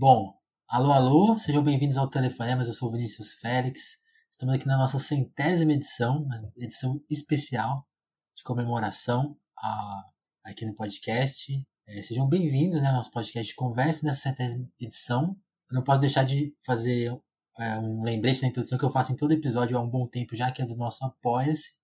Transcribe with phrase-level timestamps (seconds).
[0.00, 0.34] Bom,
[0.66, 3.98] alô, alô, sejam bem-vindos ao Telefonemas, eu sou o Vinícius Félix.
[4.30, 7.86] Estamos aqui na nossa centésima edição, uma edição especial
[8.34, 10.04] de comemoração a,
[10.42, 11.52] aqui no podcast.
[11.86, 15.36] É, sejam bem-vindos né, ao nosso podcast de conversa nessa centésima edição.
[15.70, 17.14] Eu não posso deixar de fazer
[17.58, 20.34] é, um lembrete na introdução que eu faço em todo episódio há um bom tempo
[20.34, 21.74] já, que é do nosso Apoia-se.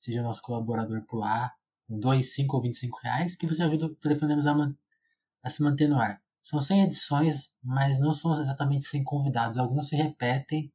[0.00, 1.54] Seja nosso colaborador por lá,
[1.86, 4.74] com 2, 5 ou 25 reais, que você ajuda o Telefonemas a, man
[5.44, 6.20] a se manter no ar.
[6.42, 9.58] São 100 edições, mas não são exatamente 100 convidados.
[9.58, 10.72] Alguns se repetem.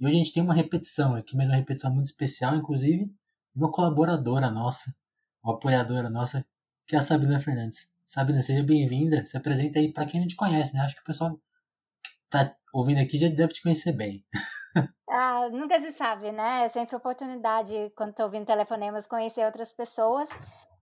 [0.00, 3.14] E hoje a gente tem uma repetição aqui, mas uma repetição muito especial, inclusive,
[3.54, 4.94] uma colaboradora nossa,
[5.44, 6.44] uma apoiadora nossa,
[6.86, 7.92] que é a Sabrina Fernandes.
[8.06, 9.24] Sabrina, seja bem-vinda.
[9.24, 10.80] Se apresenta aí para quem não te conhece, né?
[10.80, 14.24] Acho que o pessoal que tá ouvindo aqui já deve te conhecer bem.
[15.08, 16.64] Ah, nunca se sabe, né?
[16.64, 20.28] É sempre oportunidade, quando estou ouvindo telefonemas, conhecer outras pessoas.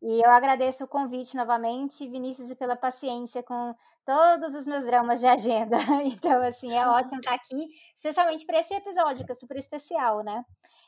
[0.02, 3.74] E eu agradeço o convite novamente, Vinícius, e pela paciência com
[4.06, 5.76] todos os meus dramas de agenda.
[6.04, 10.45] Então, assim, é ótimo estar aqui, especialmente para esse episódio, que é super especial, né?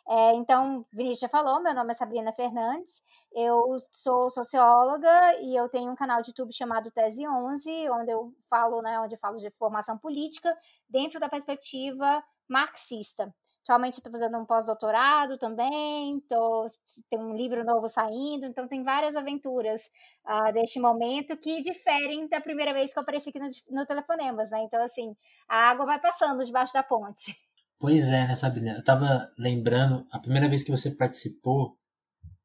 [0.09, 5.69] É, então, Vinícius já falou, meu nome é Sabrina Fernandes, eu sou socióloga e eu
[5.69, 9.37] tenho um canal de YouTube chamado Tese 11, onde eu falo, né, onde eu falo
[9.37, 10.57] de formação política
[10.89, 13.33] dentro da perspectiva marxista.
[13.63, 16.67] Atualmente estou fazendo um pós-doutorado também, tô,
[17.09, 19.89] tem um livro novo saindo, então tem várias aventuras
[20.27, 24.51] uh, deste momento que diferem da primeira vez que eu apareci aqui no, no Telefonemas,
[24.51, 24.63] né?
[24.65, 25.15] Então, assim,
[25.49, 27.37] a água vai passando debaixo da ponte.
[27.79, 28.73] Pois é, né, Sabrina?
[28.73, 31.79] Eu tava lembrando, a primeira vez que você participou,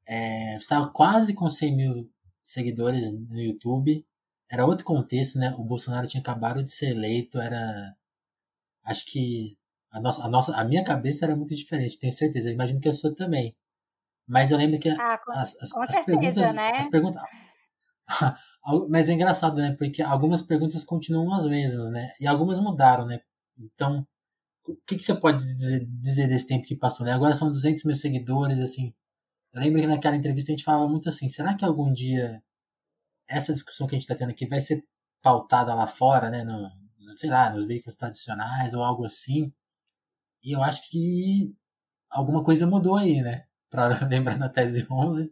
[0.08, 2.12] é, você estava quase com 100 mil
[2.44, 4.06] seguidores no YouTube.
[4.50, 5.54] Era outro contexto, né?
[5.58, 7.96] O Bolsonaro tinha acabado de ser eleito, era.
[8.84, 9.57] Acho que
[9.92, 12.50] a nossa, a nossa, a minha cabeça era muito diferente, tenho certeza.
[12.50, 13.56] Eu imagino que a sua também.
[14.28, 16.72] Mas eu lembro que ah, com, as, as, com as certeza, perguntas, né?
[16.76, 17.22] as perguntas,
[18.90, 19.76] mas é engraçado, né?
[19.78, 22.12] Porque algumas perguntas continuam as mesmas, né?
[22.20, 23.22] E algumas mudaram, né?
[23.58, 24.06] Então,
[24.68, 27.14] o que, que você pode dizer, dizer desse tempo que passou, né?
[27.14, 28.94] Agora são 200 mil seguidores, assim.
[29.54, 32.44] Eu lembro que naquela entrevista a gente falava muito assim: será que algum dia
[33.28, 34.84] essa discussão que a gente está tendo aqui vai ser
[35.22, 36.44] pautada lá fora, né?
[36.44, 36.70] No,
[37.18, 39.54] sei lá, nos veículos tradicionais ou algo assim?
[40.48, 41.54] E eu acho que
[42.10, 43.44] alguma coisa mudou aí, né?
[43.70, 45.30] Para lembrar na tese 11,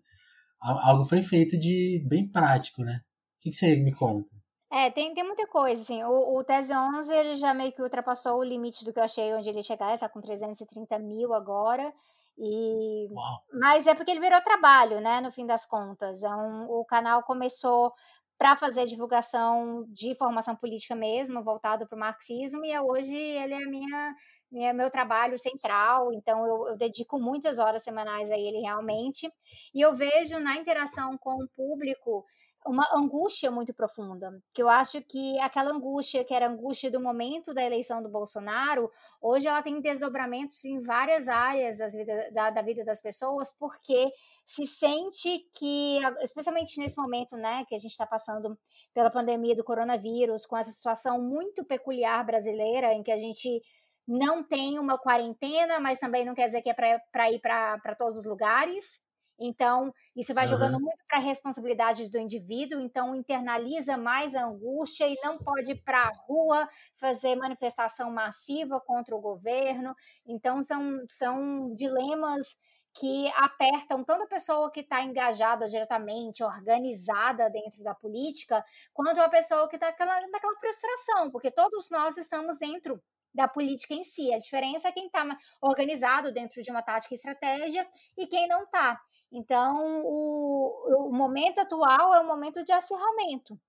[0.59, 2.99] algo foi feito de bem prático, né?
[3.37, 4.29] O que, que você me conta?
[4.69, 8.39] É, tem, tem muita coisa, assim, o, o Tese 11, ele já meio que ultrapassou
[8.39, 11.93] o limite do que eu achei onde ele chegar, ele tá com 330 mil agora,
[12.37, 13.07] e...
[13.13, 13.39] Uau.
[13.53, 17.23] Mas é porque ele virou trabalho, né, no fim das contas, é um, o canal
[17.23, 17.93] começou
[18.37, 23.63] para fazer divulgação de formação política mesmo, voltado para o marxismo, e hoje ele é
[23.63, 24.15] a minha
[24.53, 29.31] é meu trabalho central, então eu, eu, dedico muitas horas semanais a ele realmente,
[29.73, 32.25] e eu vejo na interação com o público
[32.65, 37.53] uma angústia muito profunda, que eu acho que aquela angústia que era angústia do momento
[37.53, 38.89] da eleição do Bolsonaro,
[39.21, 44.11] hoje ela tem desdobramentos em várias áreas das vida, da, da vida das pessoas, porque
[44.45, 48.57] se sente que, especialmente nesse momento, né, que a gente está passando
[48.95, 53.61] pela pandemia do coronavírus, com essa situação muito peculiar brasileira, em que a gente
[54.07, 58.17] não tem uma quarentena, mas também não quer dizer que é para ir para todos
[58.17, 58.99] os lugares.
[59.37, 60.51] Então, isso vai uhum.
[60.51, 65.71] jogando muito para a responsabilidade do indivíduo, então internaliza mais a angústia e não pode
[65.71, 69.93] ir para a rua fazer manifestação massiva contra o governo.
[70.25, 72.57] Então, são, são dilemas
[72.97, 79.27] que apertam tanto a pessoa que está engajada diretamente, organizada dentro da política, quanto a
[79.27, 83.03] pessoa que está naquela frustração, porque todos nós estamos dentro
[83.35, 84.33] da política em si.
[84.33, 85.25] A diferença é quem está
[85.61, 87.87] organizado dentro de uma tática e estratégia
[88.17, 88.99] e quem não está.
[89.31, 93.59] Então, o, o momento atual é um momento de acirramento.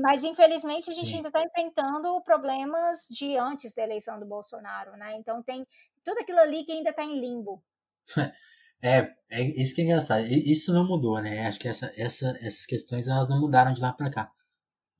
[0.00, 1.16] Mas, infelizmente, a gente Sim.
[1.16, 5.14] ainda está enfrentando problemas de antes da eleição do Bolsonaro, né?
[5.16, 5.64] Então, tem
[6.02, 7.62] tudo aquilo ali que ainda está em limbo.
[8.82, 10.26] É, é isso que é engraçado.
[10.26, 11.46] Isso não mudou, né?
[11.46, 14.30] Acho que essa, essa, essas questões elas não mudaram de lá para cá.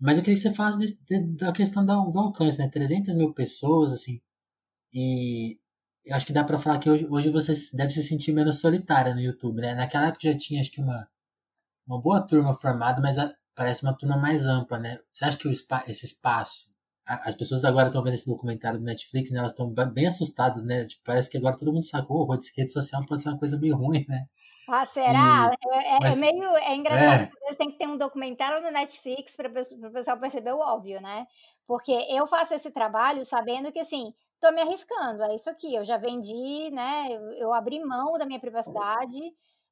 [0.01, 2.69] Mas eu queria que você falasse de, de, da questão do, do, alcance, né?
[2.69, 4.21] 300 mil pessoas, assim.
[4.93, 5.59] E
[6.05, 9.15] eu acho que dá pra falar que hoje, hoje você deve se sentir menos solitária
[9.15, 9.75] no YouTube, né?
[9.75, 11.09] Naquela época já tinha, acho que, uma,
[11.87, 14.99] uma boa turma formada, mas a, parece uma turma mais ampla, né?
[15.13, 16.75] Você acha que o, esse espaço.
[17.07, 19.39] A, as pessoas agora estão vendo esse documentário do Netflix, né?
[19.39, 20.85] Elas estão bem assustadas, né?
[20.85, 24.05] Tipo, parece que agora todo mundo sacou, rede social pode ser uma coisa meio ruim,
[24.09, 24.27] né?
[24.69, 25.51] Ah, será?
[25.53, 26.57] E, é, é, é mas, é, meio.
[26.57, 27.55] É engraçado, é.
[27.55, 31.27] tem que ter um documentário no Netflix para o pessoal perceber o óbvio, né?
[31.67, 35.85] Porque eu faço esse trabalho sabendo que, assim, tô me arriscando, é isso aqui, eu
[35.85, 37.09] já vendi, né?
[37.11, 39.21] Eu, eu abri mão da minha privacidade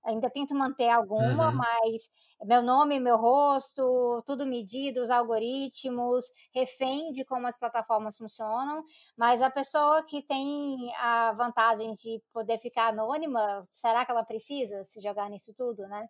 [0.05, 1.57] Ainda tento manter alguma, uhum.
[1.57, 2.11] mas
[2.45, 6.25] meu nome, meu rosto, tudo medido, os algoritmos,
[6.55, 8.85] refém de como as plataformas funcionam.
[9.17, 14.85] Mas a pessoa que tem a vantagem de poder ficar anônima, será que ela precisa
[14.85, 16.07] se jogar nisso tudo, né?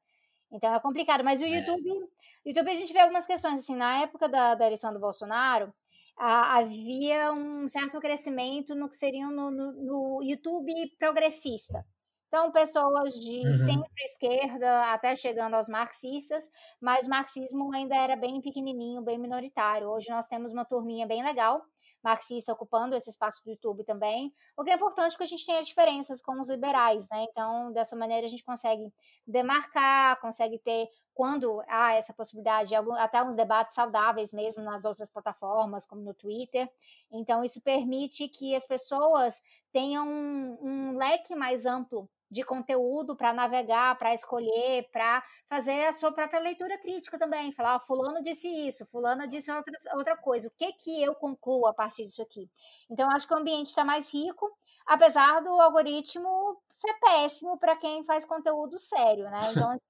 [0.50, 1.22] Então é complicado.
[1.22, 1.48] Mas o é.
[1.48, 2.48] YouTube, é.
[2.48, 3.76] YouTube a gente vê algumas questões assim.
[3.76, 5.72] Na época da, da eleição do Bolsonaro,
[6.16, 11.84] havia um certo crescimento no que seria no, no, no YouTube progressista.
[12.34, 13.54] Então, pessoas de uhum.
[13.54, 16.50] centro-esquerda até chegando aos marxistas,
[16.80, 19.88] mas o marxismo ainda era bem pequenininho, bem minoritário.
[19.88, 21.62] Hoje nós temos uma turminha bem legal,
[22.02, 25.58] marxista ocupando esse espaço do YouTube também, o que é importante porque a gente tem
[25.58, 27.24] as diferenças com os liberais, né?
[27.30, 28.92] Então, dessa maneira a gente consegue
[29.24, 35.86] demarcar, consegue ter quando há essa possibilidade, até uns debates saudáveis mesmo nas outras plataformas,
[35.86, 36.68] como no Twitter.
[37.12, 39.40] Então, isso permite que as pessoas
[39.72, 45.92] tenham um, um leque mais amplo de conteúdo para navegar, para escolher, para fazer a
[45.92, 47.52] sua própria leitura crítica também.
[47.52, 50.48] Falar, oh, fulano disse isso, fulana disse outra, outra coisa.
[50.48, 52.50] O que que eu concluo a partir disso aqui?
[52.90, 54.50] Então, acho que o ambiente está mais rico,
[54.86, 59.40] apesar do algoritmo ser péssimo para quem faz conteúdo sério, né?
[59.50, 59.80] Então, assim,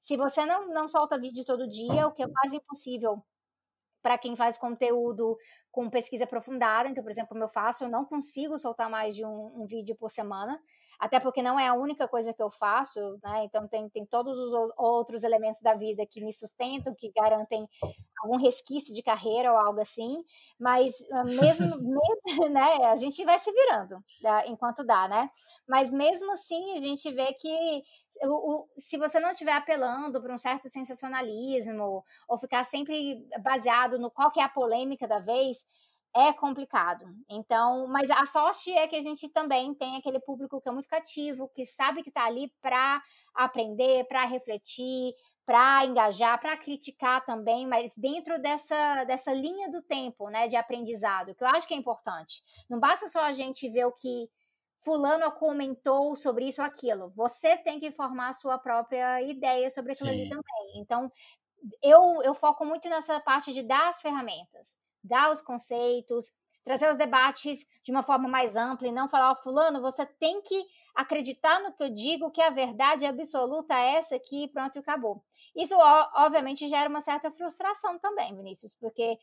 [0.00, 3.22] se você não, não solta vídeo todo dia, o que é quase impossível
[4.02, 5.36] para quem faz conteúdo
[5.70, 9.24] com pesquisa aprofundada, então, por exemplo, como eu faço, eu não consigo soltar mais de
[9.24, 10.60] um, um vídeo por semana,
[11.00, 13.44] até porque não é a única coisa que eu faço, né?
[13.44, 17.66] Então tem, tem todos os outros elementos da vida que me sustentam, que garantem
[18.22, 20.22] algum resquício de carreira ou algo assim,
[20.58, 24.46] mas ah, mesmo, mesmo né, a gente vai se virando tá?
[24.46, 25.30] enquanto dá, né?
[25.66, 27.82] Mas mesmo assim a gente vê que
[28.22, 33.98] o, o, se você não estiver apelando para um certo sensacionalismo ou ficar sempre baseado
[33.98, 35.64] no qual que é a polêmica da vez,
[36.14, 37.04] é complicado.
[37.28, 40.88] Então, mas a sorte é que a gente também tem aquele público que é muito
[40.88, 43.02] cativo, que sabe que está ali para
[43.34, 45.14] aprender, para refletir,
[45.46, 51.34] para engajar, para criticar também, mas dentro dessa, dessa linha do tempo, né, de aprendizado,
[51.34, 52.42] que eu acho que é importante.
[52.68, 54.28] Não basta só a gente ver o que
[54.80, 57.12] fulano comentou sobre isso ou aquilo.
[57.14, 60.20] Você tem que formar a sua própria ideia sobre aquilo Sim.
[60.20, 60.80] ali também.
[60.80, 61.12] Então,
[61.82, 66.32] eu, eu foco muito nessa parte de dar as ferramentas dar os conceitos,
[66.64, 70.04] trazer os debates de uma forma mais ampla e não falar, ó, oh, fulano, você
[70.04, 70.64] tem que
[70.94, 75.22] acreditar no que eu digo, que a verdade absoluta é essa aqui, pronto, acabou.
[75.56, 75.74] Isso,
[76.14, 79.18] obviamente, gera uma certa frustração também, Vinícius, porque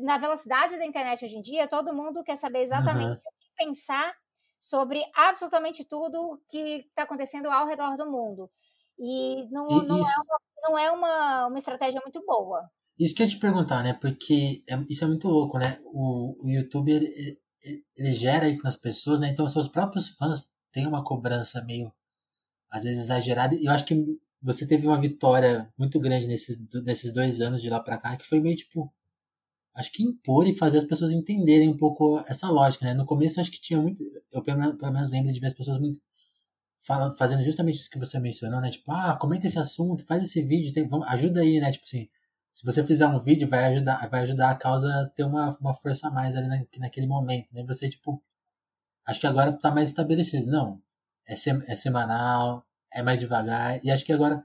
[0.00, 3.12] na velocidade da internet hoje em dia, todo mundo quer saber exatamente uhum.
[3.12, 4.14] o que pensar
[4.58, 8.50] sobre absolutamente tudo que está acontecendo ao redor do mundo.
[8.98, 12.68] E não, e não é, uma, não é uma, uma estratégia muito boa.
[12.98, 13.92] Isso que eu ia te perguntar, né?
[13.92, 15.78] Porque é, isso é muito louco, né?
[15.84, 17.38] O, o YouTube, ele,
[17.96, 19.28] ele, gera isso nas pessoas, né?
[19.28, 21.92] Então, seus próprios fãs têm uma cobrança meio,
[22.70, 23.54] às vezes, exagerada.
[23.54, 23.94] E eu acho que
[24.42, 28.26] você teve uma vitória muito grande nesses, nesses dois anos de lá pra cá, que
[28.26, 28.92] foi meio, tipo,
[29.74, 32.94] acho que impor e fazer as pessoas entenderem um pouco essa lógica, né?
[32.94, 34.02] No começo, acho que tinha muito...
[34.32, 34.58] Eu, pelo
[34.92, 36.00] menos, lembro de ver as pessoas muito
[37.18, 38.70] fazendo justamente isso que você mencionou, né?
[38.70, 41.70] Tipo, ah, comenta esse assunto, faz esse vídeo, tem, vamos, ajuda aí, né?
[41.70, 42.08] Tipo assim
[42.58, 45.72] se você fizer um vídeo, vai ajudar, vai ajudar a causa a ter uma, uma
[45.72, 47.62] força a mais ali na, naquele momento, né?
[47.68, 48.20] Você, tipo,
[49.06, 50.50] acho que agora tá mais estabelecido.
[50.50, 50.82] Não,
[51.24, 54.44] é, sem, é semanal, é mais devagar, e acho que agora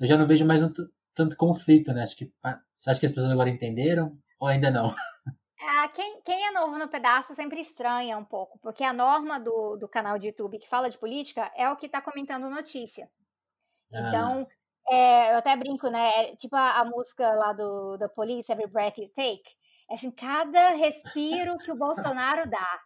[0.00, 0.72] eu já não vejo mais um,
[1.14, 2.04] tanto conflito, né?
[2.04, 2.32] Acho que,
[2.72, 4.90] você acha que as pessoas agora entenderam ou ainda não?
[5.64, 9.76] É, quem, quem, é novo no pedaço sempre estranha um pouco, porque a norma do,
[9.76, 13.08] do canal de YouTube que fala de política é o que está comentando notícia.
[13.94, 14.08] Ah.
[14.08, 14.61] Então, ah.
[14.90, 16.10] É, eu até brinco, né?
[16.16, 19.44] É, tipo a, a, música lá do da Police, Every Breath You Take.
[19.90, 22.80] É assim, cada respiro que o Bolsonaro dá.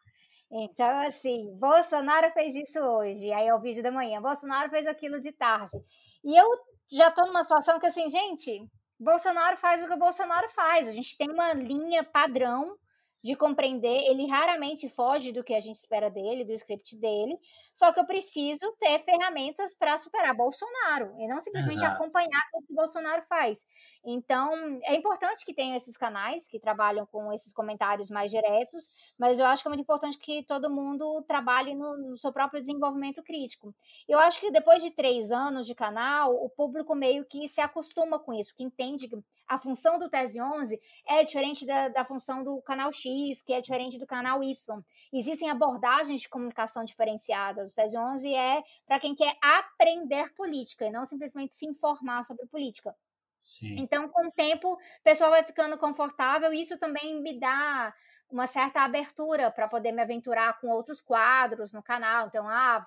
[0.51, 4.21] Então, assim, Bolsonaro fez isso hoje, aí é o vídeo da manhã.
[4.21, 5.77] Bolsonaro fez aquilo de tarde.
[6.25, 6.47] E eu
[6.93, 10.89] já tô numa situação que, assim, gente, Bolsonaro faz o que o Bolsonaro faz.
[10.89, 12.77] A gente tem uma linha padrão
[13.23, 17.39] de compreender, ele raramente foge do que a gente espera dele, do script dele,
[17.73, 21.95] só que eu preciso ter ferramentas para superar Bolsonaro e não simplesmente Exato.
[21.95, 23.65] acompanhar o que o Bolsonaro faz.
[24.05, 24.53] Então,
[24.85, 29.47] é importante que tenham esses canais que trabalham com esses comentários mais diretos, mas eu
[29.47, 33.75] acho que é muito importante que todo mundo trabalhe no, no seu próprio desenvolvimento crítico.
[34.09, 38.19] Eu acho que depois de três anos de canal, o público meio que se acostuma
[38.19, 39.09] com isso, que entende
[39.49, 43.61] a função do Tese 11 é diferente da, da função do canal X, que é
[43.61, 44.83] diferente do canal Y.
[45.13, 47.73] Existem abordagens de comunicação diferenciadas.
[47.73, 52.47] O Tese 11 é para quem quer aprender política e não simplesmente se informar sobre
[52.47, 52.95] política.
[53.39, 53.77] Sim.
[53.79, 57.95] Então, com o tempo, o pessoal vai ficando confortável e isso também me dá
[58.31, 62.27] uma certa abertura para poder me aventurar com outros quadros no canal.
[62.27, 62.85] Então, ah,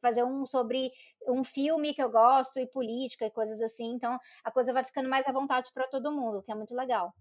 [0.00, 0.90] fazer um sobre
[1.28, 3.94] um filme que eu gosto e política e coisas assim.
[3.94, 7.14] Então, a coisa vai ficando mais à vontade para todo mundo, que é muito legal.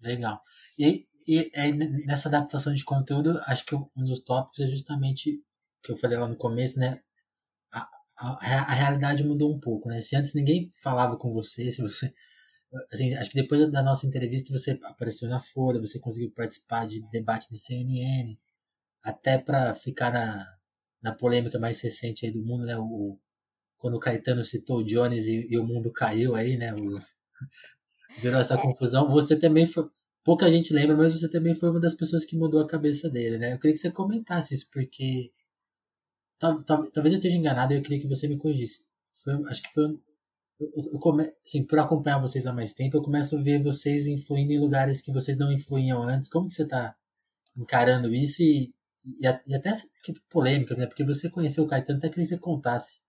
[0.00, 0.40] Legal.
[0.78, 1.72] E, e, e
[2.06, 5.42] nessa adaptação de conteúdo, acho que um dos tópicos é justamente
[5.82, 7.00] que eu falei lá no começo, né?
[7.72, 7.88] A,
[8.18, 8.32] a,
[8.70, 10.00] a realidade mudou um pouco, né?
[10.00, 12.12] Se antes ninguém falava com você, se você
[12.92, 17.00] assim, acho que depois da nossa entrevista você apareceu na Folha, você conseguiu participar de
[17.10, 18.38] debate de CNN,
[19.02, 20.46] até para ficar na,
[21.02, 22.76] na polêmica mais recente aí do mundo, né?
[22.78, 23.18] O,
[23.78, 26.74] quando o Caetano citou o Jones e, e o mundo caiu aí, né?
[26.74, 27.16] Os,
[28.22, 28.62] virou essa é.
[28.62, 29.08] confusão.
[29.10, 29.88] Você também foi.
[30.22, 33.38] Pouca gente lembra, mas você também foi uma das pessoas que mudou a cabeça dele,
[33.38, 33.54] né?
[33.54, 35.32] Eu queria que você comentasse isso, porque.
[36.38, 38.84] Tal, tal, talvez eu esteja enganado e eu queria que você me corrigisse.
[39.10, 39.98] Foi, acho que foi
[40.60, 44.06] eu, eu come, assim, por acompanhar vocês há mais tempo, eu começo a ver vocês
[44.06, 46.28] influindo em lugares que vocês não influíam antes.
[46.28, 46.94] Como que você está
[47.56, 48.72] encarando isso e,
[49.06, 49.88] e, e até essa
[50.28, 50.86] polêmica, né?
[50.86, 53.00] Porque você conheceu o Caetano, até queria que você contasse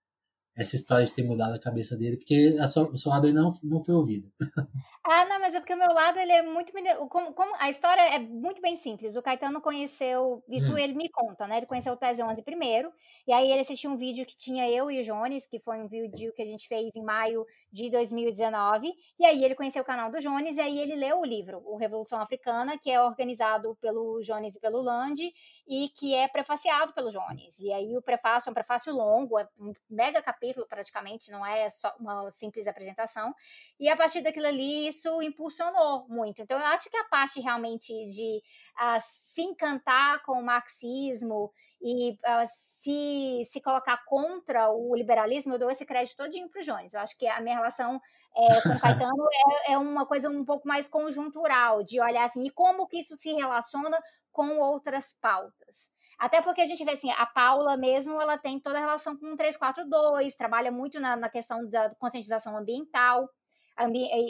[0.61, 3.51] essa história de ter mudado a cabeça dele, porque a sua, o seu lado não,
[3.63, 4.31] não foi ouvido.
[5.03, 6.71] Ah, não, mas é porque o meu lado, ele é muito...
[7.09, 9.15] Como, como, a história é muito bem simples.
[9.15, 10.43] O Caetano conheceu...
[10.47, 10.77] Isso hum.
[10.77, 11.57] ele me conta, né?
[11.57, 12.93] Ele conheceu o Tese 11 primeiro,
[13.27, 15.87] e aí ele assistiu um vídeo que tinha eu e o Jones, que foi um
[15.87, 20.11] vídeo que a gente fez em maio de 2019, e aí ele conheceu o canal
[20.11, 24.21] do Jones, e aí ele leu o livro, O Revolução Africana, que é organizado pelo
[24.21, 25.33] Jones e pelo Land,
[25.67, 27.59] e que é prefaciado pelo Jones.
[27.59, 31.69] E aí o prefácio é um prefácio longo, é um mega capítulo praticamente, não é
[31.69, 33.33] só uma simples apresentação,
[33.79, 36.41] e a partir daquilo ali isso impulsionou muito.
[36.41, 38.41] Então, eu acho que a parte realmente de
[38.77, 45.59] uh, se encantar com o marxismo e uh, se, se colocar contra o liberalismo, eu
[45.59, 46.93] dou esse crédito todinho para o Jones.
[46.93, 48.01] Eu acho que a minha relação
[48.35, 49.27] é, com o Caetano
[49.67, 53.15] é, é uma coisa um pouco mais conjuntural, de olhar assim, e como que isso
[53.15, 53.99] se relaciona
[54.31, 55.91] com outras pautas.
[56.21, 59.33] Até porque a gente vê assim, a Paula mesmo, ela tem toda a relação com
[59.33, 63.27] o 342, trabalha muito na, na questão da conscientização ambiental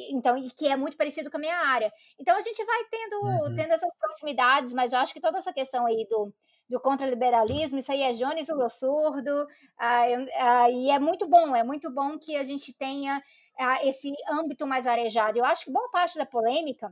[0.09, 1.91] então que é muito parecido com a minha área.
[2.19, 3.55] Então a gente vai tendo, uhum.
[3.55, 6.33] tendo essas proximidades, mas eu acho que toda essa questão aí do,
[6.69, 10.03] do contraliberalismo, isso aí é Jones o surdo, ah,
[10.37, 13.21] ah, e é muito bom, é muito bom que a gente tenha
[13.59, 15.37] ah, esse âmbito mais arejado.
[15.37, 16.91] Eu acho que boa parte da polêmica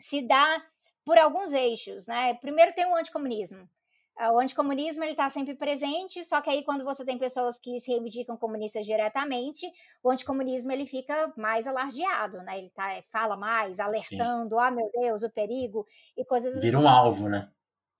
[0.00, 0.64] se dá
[1.04, 2.34] por alguns eixos, né?
[2.34, 3.68] Primeiro tem o anticomunismo.
[4.18, 7.80] É, o anticomunismo ele está sempre presente, só que aí quando você tem pessoas que
[7.80, 9.66] se reivindicam comunistas diretamente,
[10.02, 12.58] o anticomunismo ele fica mais alardeado, né?
[12.58, 15.84] Ele tá, fala mais, alertando, ah meu Deus, o perigo
[16.16, 16.68] e coisas Vira assim.
[16.68, 17.50] Vira um alvo, né?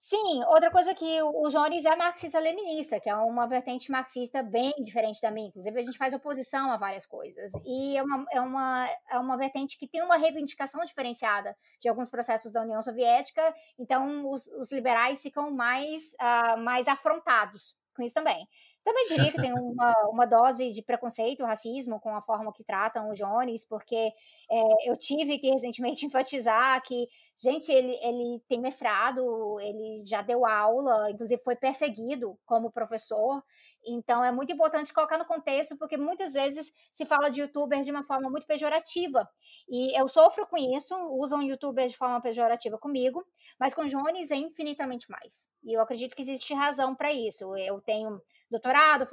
[0.06, 5.18] Sim, outra coisa que o Jones é marxista-leninista, que é uma vertente marxista bem diferente
[5.18, 5.49] da minha.
[5.49, 7.50] Inclusive, a gente faz oposição a várias coisas.
[7.64, 12.11] E é uma, é uma, é uma vertente que tem uma reivindicação diferenciada de alguns
[12.11, 18.14] processos da União Soviética, então os, os liberais ficam mais, uh, mais afrontados com isso
[18.14, 18.46] também.
[18.85, 23.11] Também diria que tem uma, uma dose de preconceito, racismo com a forma que tratam
[23.11, 24.12] o Jones, porque
[24.50, 30.45] é, eu tive que recentemente enfatizar que, gente, ele, ele tem mestrado, ele já deu
[30.45, 33.43] aula, inclusive foi perseguido como professor,
[33.87, 37.91] então é muito importante colocar no contexto, porque muitas vezes se fala de youtuber de
[37.91, 39.29] uma forma muito pejorativa,
[39.69, 43.25] e eu sofro com isso, usam youtuber de forma pejorativa comigo,
[43.59, 47.81] mas com Jones é infinitamente mais, e eu acredito que existe razão para isso, eu
[47.81, 48.21] tenho
[48.54, 49.06] doutorado,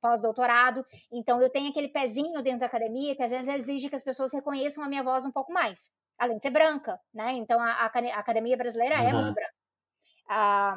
[0.00, 4.02] pós-doutorado, então eu tenho aquele pezinho dentro da academia que às vezes exige que as
[4.02, 7.32] pessoas reconheçam a minha voz um pouco mais, além de ser branca, né?
[7.32, 9.08] Então a, a academia brasileira uhum.
[9.08, 9.54] é muito branca.
[10.28, 10.76] Ah,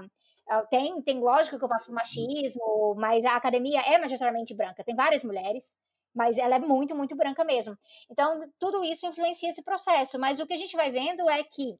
[0.49, 4.83] ah, tem, tem lógico que eu passo por machismo, mas a academia é majoritariamente branca,
[4.83, 5.71] tem várias mulheres,
[6.13, 7.77] mas ela é muito, muito branca mesmo.
[8.09, 11.77] Então, tudo isso influencia esse processo, mas o que a gente vai vendo é que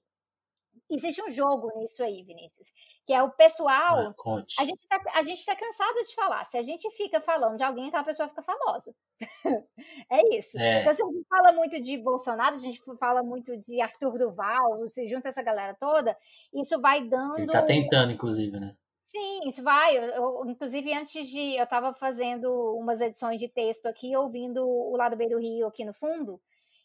[0.90, 2.72] existe um jogo nisso aí, Vinícius,
[3.06, 3.98] que é o pessoal.
[3.98, 4.14] Ah,
[4.60, 6.46] a gente tá, a gente tá cansado de falar.
[6.46, 8.94] Se a gente fica falando de alguém, aquela pessoa fica famosa.
[10.12, 10.58] é isso.
[10.58, 10.82] É.
[10.82, 14.90] Então, se a gente fala muito de Bolsonaro, a gente fala muito de Arthur Duval,
[14.90, 16.18] se junta essa galera toda,
[16.54, 17.38] isso vai dando.
[17.38, 18.76] Ele tá tentando, inclusive, né?
[19.10, 19.98] Sim, isso vai.
[19.98, 21.56] Eu, eu, inclusive, antes de.
[21.56, 25.84] Eu estava fazendo umas edições de texto aqui, ouvindo o lado B do Rio aqui
[25.84, 26.40] no fundo.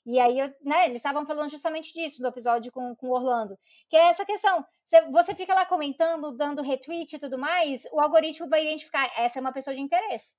[0.06, 3.58] E aí, eu, né, eles estavam falando justamente disso no episódio com, com Orlando,
[3.88, 4.64] que é essa questão.
[5.10, 9.40] Você, fica lá comentando, dando retweet e tudo mais, o algoritmo vai identificar essa é
[9.40, 10.34] uma pessoa de interesse.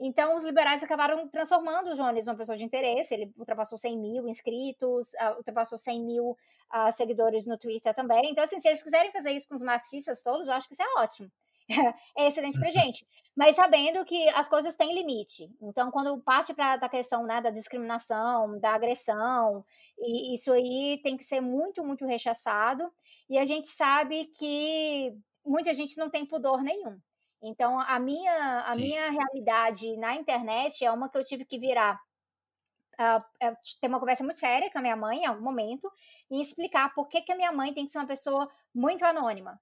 [0.00, 3.12] Então, os liberais acabaram transformando o Jones numa pessoa de interesse.
[3.12, 8.30] Ele ultrapassou 100 mil inscritos, uh, ultrapassou 100 mil uh, seguidores no Twitter também.
[8.30, 10.82] Então, assim, se eles quiserem fazer isso com os marxistas todos, eu acho que isso
[10.82, 11.28] é ótimo.
[12.16, 13.06] É excelente pra gente.
[13.36, 15.48] Mas sabendo que as coisas têm limite.
[15.62, 19.64] Então, quando parte para a questão né, da discriminação, da agressão,
[19.98, 22.92] e isso aí tem que ser muito, muito rechaçado.
[23.30, 26.98] E a gente sabe que muita gente não tem pudor nenhum.
[27.40, 32.00] Então, a minha, a minha realidade na internet é uma que eu tive que virar
[32.98, 35.90] uh, ter uma conversa muito séria com a minha mãe em algum momento
[36.30, 39.60] e explicar por que, que a minha mãe tem que ser uma pessoa muito anônima.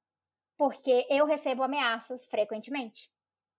[0.57, 3.11] Porque eu recebo ameaças frequentemente.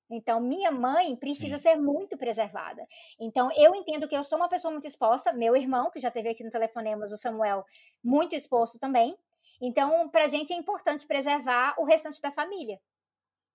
[0.10, 1.64] Então, minha mãe precisa Sim.
[1.64, 2.86] ser muito preservada.
[3.20, 5.34] Então, eu entendo que eu sou uma pessoa muito exposta.
[5.34, 7.66] Meu irmão, que já teve aqui no Telefonemas, o Samuel,
[8.04, 9.18] muito exposto também.
[9.62, 12.80] Então, para a gente é importante preservar o restante da família.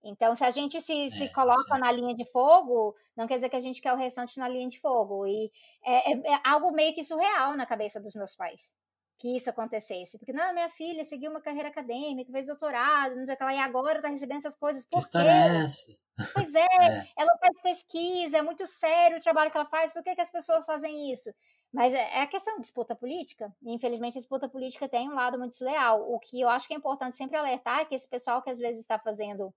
[0.05, 1.81] Então, se a gente se, se é, coloca sim.
[1.81, 4.69] na linha de fogo, não quer dizer que a gente quer o restante na linha
[4.69, 5.27] de fogo.
[5.27, 5.51] E
[5.85, 8.75] é, é, é, algo meio que surreal na cabeça dos meus pais
[9.19, 10.19] que isso acontecesse.
[10.19, 13.55] Porque, não, minha filha seguiu uma carreira acadêmica, fez doutorado, não sei o que lá,
[13.55, 14.85] e agora tá recebendo essas coisas.
[14.85, 15.97] Por que história é essa?
[16.35, 20.03] Pois é, é, ela faz pesquisa, é muito sério o trabalho que ela faz, por
[20.03, 21.31] que, que as pessoas fazem isso?
[21.73, 23.55] Mas é, é a questão de disputa política.
[23.63, 26.13] E, infelizmente, a disputa política tem um lado muito desleal.
[26.13, 28.59] O que eu acho que é importante sempre alertar é que esse pessoal que às
[28.59, 29.55] vezes está fazendo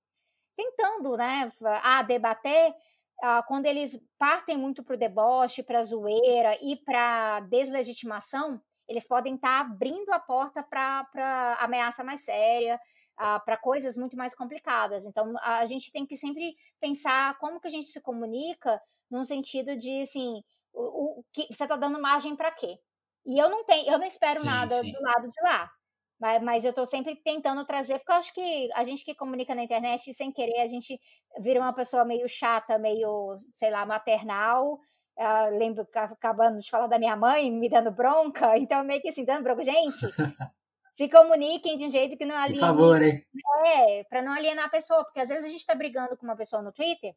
[0.56, 1.52] tentando, né,
[1.84, 2.74] a debater,
[3.22, 9.08] ah, quando eles partem muito para o deboche, para a zoeira e para deslegitimação, eles
[9.08, 12.80] podem estar tá abrindo a porta para ameaça mais séria,
[13.18, 15.06] ah, para coisas muito mais complicadas.
[15.06, 19.76] Então, a gente tem que sempre pensar como que a gente se comunica num sentido
[19.76, 22.78] de, assim, o, o que você está dando margem para quê?
[23.26, 24.92] E eu não tenho, eu não espero sim, nada sim.
[24.92, 25.72] do lado de lá.
[26.20, 29.54] Mas, mas eu estou sempre tentando trazer, porque eu acho que a gente que comunica
[29.54, 31.00] na internet, sem querer, a gente
[31.40, 34.80] vira uma pessoa meio chata, meio, sei lá, maternal.
[35.18, 39.24] Uh, lembro acabando de falar da minha mãe, me dando bronca, então meio que assim,
[39.24, 39.64] dando bronca.
[39.64, 39.96] Gente,
[40.94, 42.60] se comuniquem de um jeito que não aliene.
[42.60, 43.26] Por favor, hein?
[43.66, 46.36] É, para não alienar a pessoa, porque às vezes a gente está brigando com uma
[46.36, 47.16] pessoa no Twitter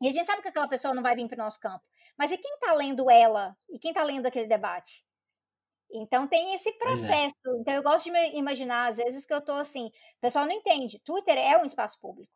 [0.00, 1.84] e a gente sabe que aquela pessoa não vai vir para o nosso campo.
[2.16, 3.56] Mas e quem está lendo ela?
[3.68, 5.04] E quem está lendo aquele debate?
[5.90, 6.72] Então tem esse é.
[6.72, 7.34] processo.
[7.46, 7.60] É.
[7.60, 11.00] Então eu gosto de imaginar, às vezes, que eu tô assim, o pessoal não entende.
[11.00, 12.30] Twitter é um espaço público.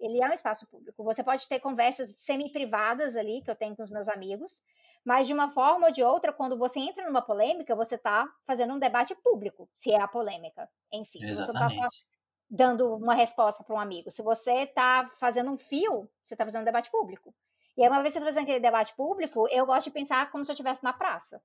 [0.00, 1.02] Ele é um espaço público.
[1.04, 4.62] Você pode ter conversas semi-privadas ali, que eu tenho com os meus amigos,
[5.04, 8.74] mas de uma forma ou de outra, quando você entra numa polêmica, você está fazendo
[8.74, 11.18] um debate público, se é a polêmica em si.
[11.22, 11.74] Exatamente.
[11.74, 12.06] Se você está
[12.50, 14.10] dando uma resposta para um amigo.
[14.10, 17.34] Se você está fazendo um fio, você está fazendo um debate público.
[17.76, 20.30] E aí, uma vez que você está fazendo aquele debate público, eu gosto de pensar
[20.30, 21.40] como se eu estivesse na praça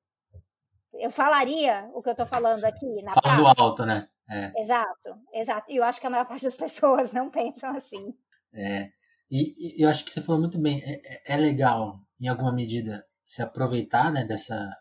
[0.93, 3.61] eu falaria o que eu estou falando aqui na Falando praça.
[3.61, 4.07] alto, né?
[4.29, 4.61] É.
[4.61, 5.71] Exato, exato.
[5.71, 8.15] E eu acho que a maior parte das pessoas não pensam assim.
[8.53, 8.91] É.
[9.29, 10.81] E, e eu acho que você falou muito bem.
[10.83, 14.75] É, é, é legal, em alguma medida, se aproveitar né, dessa,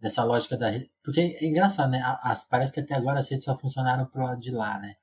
[0.00, 0.90] dessa lógica da rede.
[1.02, 2.02] Porque é engraçado, né?
[2.22, 4.94] As, parece que até agora as redes só funcionaram pro lado de lá, né?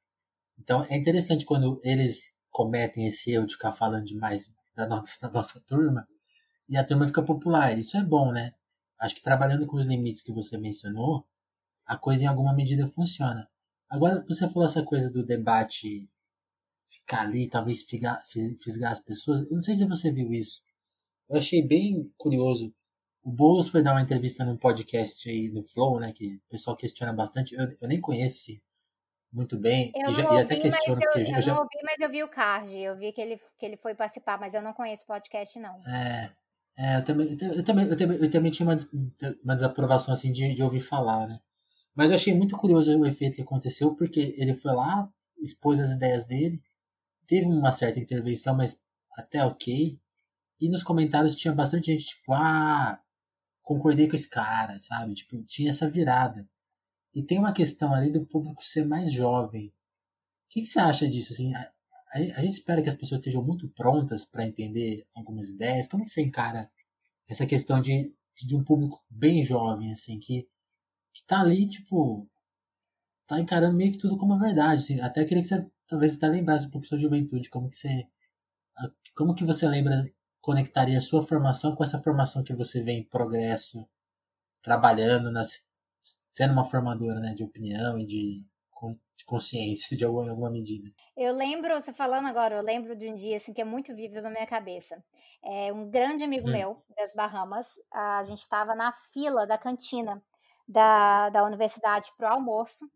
[0.57, 5.29] Então é interessante quando eles cometem esse erro de ficar falando demais da nossa, da
[5.31, 6.07] nossa turma
[6.67, 7.77] e a turma fica popular.
[7.77, 8.53] Isso é bom, né?
[8.99, 11.25] acho que trabalhando com os limites que você mencionou,
[11.85, 13.47] a coisa em alguma medida funciona.
[13.89, 16.09] Agora, você falou essa coisa do debate
[16.87, 19.41] ficar ali, talvez fisgar, fisgar as pessoas.
[19.41, 20.63] Eu não sei se você viu isso.
[21.29, 22.73] Eu achei bem curioso.
[23.23, 26.13] O Boulos foi dar uma entrevista num podcast aí no Flow, né?
[26.13, 27.55] Que o pessoal questiona bastante.
[27.55, 28.61] Eu, eu nem conheço, assim,
[29.33, 29.91] muito bem.
[29.95, 31.01] Eu e, já, ouvi, e até questiono.
[31.01, 31.53] Eu, eu, eu já...
[31.53, 32.77] não ouvi, mas eu vi o card.
[32.77, 35.75] Eu vi que ele, que ele foi participar, mas eu não conheço o podcast, não.
[35.87, 36.31] É.
[36.77, 38.75] É, eu também, eu também, eu também, eu também tinha uma,
[39.43, 41.39] uma desaprovação assim de, de ouvir falar, né?
[41.95, 45.91] Mas eu achei muito curioso o efeito que aconteceu, porque ele foi lá, expôs as
[45.91, 46.61] ideias dele,
[47.27, 48.85] teve uma certa intervenção, mas
[49.17, 49.99] até ok.
[50.59, 53.01] E nos comentários tinha bastante gente, tipo, ah,
[53.61, 55.13] concordei com esse cara, sabe?
[55.13, 56.47] Tipo, tinha essa virada.
[57.13, 59.67] E tem uma questão ali do público ser mais jovem.
[59.67, 59.73] O
[60.49, 61.33] que, que você acha disso?
[61.33, 65.87] Assim, a, gente espera que as pessoas estejam muito prontas para entender algumas ideias.
[65.87, 66.69] Como que você encara
[67.29, 70.47] essa questão de, de um público bem jovem, assim, que,
[71.13, 72.29] que tá ali, tipo,
[73.27, 75.01] tá encarando meio que tudo como verdade, assim.
[75.01, 78.07] Até queria que você, talvez, até lembrasse um pouco sua juventude, como que você,
[79.15, 80.03] como que você lembra,
[80.41, 83.87] conectaria a sua formação com essa formação que você vê em progresso,
[84.61, 85.67] trabalhando, nas,
[86.31, 88.45] sendo uma formadora, né, de opinião e de
[89.15, 90.91] de consciência de alguma, alguma medida.
[91.15, 94.21] Eu lembro, você falando agora, eu lembro de um dia assim que é muito vívido
[94.21, 95.01] na minha cabeça.
[95.43, 96.51] É, um grande amigo hum.
[96.51, 100.21] meu das Bahamas, a gente estava na fila da cantina
[100.67, 102.89] da, da universidade para o almoço.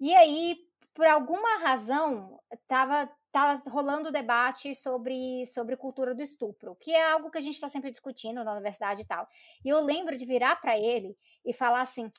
[0.00, 0.56] E aí,
[0.94, 7.12] por alguma razão, estava tava rolando o debate sobre, sobre cultura do estupro, que é
[7.12, 9.26] algo que a gente está sempre discutindo na universidade e tal.
[9.64, 12.12] E eu lembro de virar para ele e falar assim: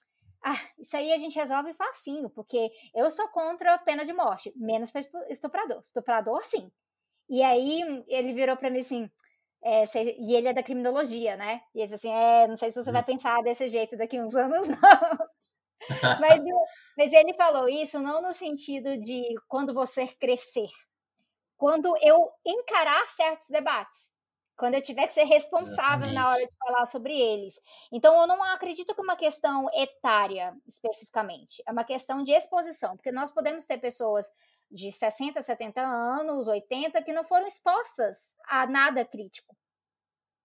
[0.43, 4.51] ah, isso aí a gente resolve facinho, porque eu sou contra a pena de morte,
[4.55, 5.81] menos para estuprador.
[5.81, 6.71] Estuprador, sim.
[7.29, 9.09] E aí ele virou para mim assim,
[9.63, 9.85] é,
[10.19, 11.61] e ele é da criminologia, né?
[11.73, 14.35] E ele falou assim: é, não sei se você vai pensar desse jeito daqui uns
[14.35, 15.32] anos, não.
[16.19, 16.41] mas,
[16.97, 20.69] mas ele falou isso não no sentido de quando você crescer,
[21.57, 24.13] quando eu encarar certos debates
[24.57, 26.13] quando eu tiver que ser responsável Exatamente.
[26.13, 27.59] na hora de falar sobre eles.
[27.91, 31.63] Então, eu não acredito que é uma questão etária, especificamente.
[31.65, 34.31] É uma questão de exposição, porque nós podemos ter pessoas
[34.69, 39.55] de 60, 70 anos, 80, que não foram expostas a nada crítico.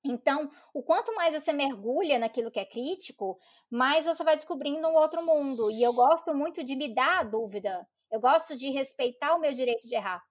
[0.05, 4.95] Então, o quanto mais você mergulha naquilo que é crítico, mais você vai descobrindo um
[4.95, 5.71] outro mundo.
[5.71, 7.87] E eu gosto muito de me dar a dúvida.
[8.11, 10.23] Eu gosto de respeitar o meu direito de errar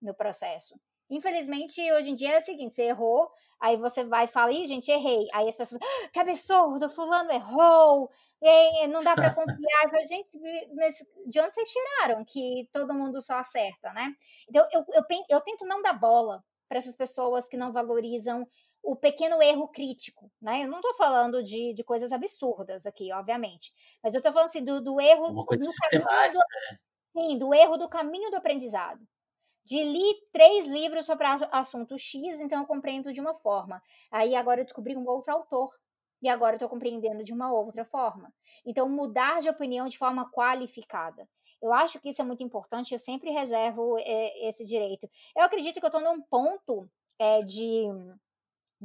[0.00, 0.78] no processo.
[1.10, 4.64] Infelizmente, hoje em dia é o seguinte: você errou, aí você vai e fala, ih,
[4.64, 5.28] gente, errei.
[5.32, 8.10] Aí as pessoas, ah, que absurdo, fulano errou,
[8.40, 9.84] e não dá para confiar.
[9.84, 10.30] Eu falo, gente,
[10.74, 10.94] mas
[11.26, 14.14] de onde vocês tiraram que todo mundo só acerta, né?
[14.48, 18.46] Então, eu, eu, eu, eu tento não dar bola para essas pessoas que não valorizam
[18.86, 20.62] o pequeno erro crítico, né?
[20.64, 23.72] Eu não estou falando de, de coisas absurdas aqui, obviamente,
[24.02, 25.26] mas eu estou falando assim do, do erro.
[25.26, 26.78] Uma coisa do sistemática, do, né?
[27.12, 29.06] Sim, do erro do caminho do aprendizado
[29.66, 33.82] de li três livros sobre assunto X, então eu compreendo de uma forma.
[34.12, 35.74] Aí agora eu descobri um outro autor.
[36.22, 38.32] E agora eu estou compreendendo de uma outra forma.
[38.64, 41.28] Então, mudar de opinião de forma qualificada.
[41.60, 45.10] Eu acho que isso é muito importante, eu sempre reservo é, esse direito.
[45.36, 47.86] Eu acredito que eu estou num ponto é, de,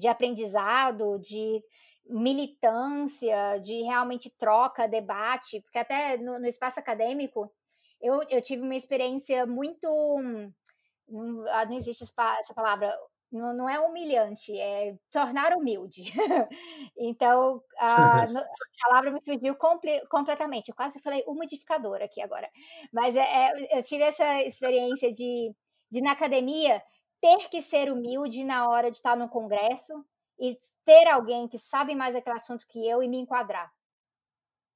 [0.01, 1.63] de aprendizado, de
[2.09, 7.49] militância, de realmente troca, debate, porque até no, no espaço acadêmico
[8.01, 9.87] eu, eu tive uma experiência muito
[11.07, 12.97] não, ah, não existe essa palavra,
[13.31, 16.03] não, não, é humilhante, é tornar humilde.
[16.97, 20.69] então, a, a, palavra me fugiu comple, completamente.
[20.69, 22.49] Eu quase falei umidificador aqui agora.
[22.91, 25.53] Mas é, é, eu tive essa experiência de,
[25.91, 26.81] de, na academia,
[27.21, 30.03] ter que ser humilde na hora de estar no congresso
[30.39, 33.71] e ter alguém que sabe mais aquele assunto que eu e me enquadrar.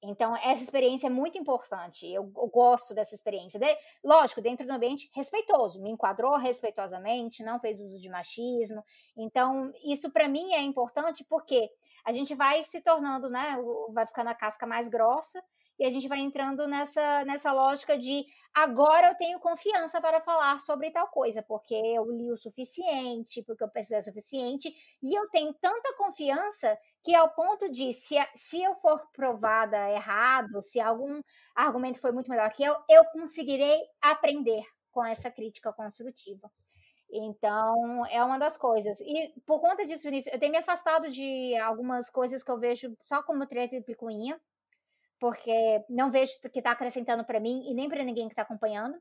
[0.04, 2.06] Então, essa experiência é muito importante.
[2.06, 3.60] Eu, eu gosto dessa experiência.
[3.60, 3.66] De,
[4.04, 8.84] lógico, dentro do ambiente respeitoso, me enquadrou respeitosamente, não fez uso de machismo.
[9.18, 11.72] Então, isso para mim é importante porque
[12.06, 13.58] a gente vai se tornando, né?
[13.92, 15.44] Vai ficando a casca mais grossa
[15.78, 20.60] e a gente vai entrando nessa, nessa lógica de agora eu tenho confiança para falar
[20.62, 25.30] sobre tal coisa, porque eu li o suficiente, porque eu pesquisei o suficiente, e eu
[25.30, 31.22] tenho tanta confiança que ao ponto de, se, se eu for provada errado, se algum
[31.54, 36.50] argumento foi muito melhor que eu, eu conseguirei aprender com essa crítica construtiva.
[37.12, 39.00] Então, é uma das coisas.
[39.02, 42.96] E por conta disso, Vinícius, eu tenho me afastado de algumas coisas que eu vejo
[43.04, 44.40] só como treta e picuinha,
[45.26, 48.96] porque não vejo que está acrescentando para mim e nem para ninguém que está acompanhando.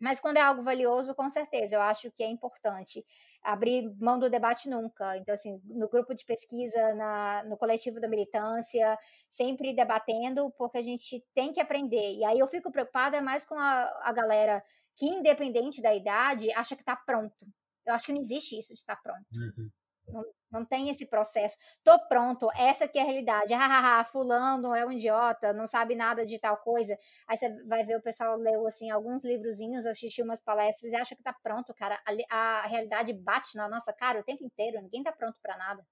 [0.00, 3.06] Mas quando é algo valioso, com certeza, eu acho que é importante
[3.40, 5.16] abrir mão do debate nunca.
[5.16, 8.98] Então, assim, no grupo de pesquisa, na, no coletivo da militância,
[9.30, 12.16] sempre debatendo, porque a gente tem que aprender.
[12.16, 14.60] E aí eu fico preocupada mais com a, a galera
[14.96, 17.46] que, independente da idade, acha que está pronto.
[17.86, 19.24] Eu acho que não existe isso de estar tá pronto.
[19.32, 19.70] Uhum.
[20.06, 21.56] Não, não tem esse processo.
[21.82, 23.52] Tô pronto, essa que é a realidade.
[23.54, 26.98] Hahaha, fulano é um idiota, não sabe nada de tal coisa.
[27.26, 31.16] Aí você vai ver o pessoal leu assim alguns livrozinhos, assistiu umas palestras e acha
[31.16, 32.00] que tá pronto, cara.
[32.30, 35.86] A, a realidade bate na nossa cara o tempo inteiro, ninguém tá pronto para nada.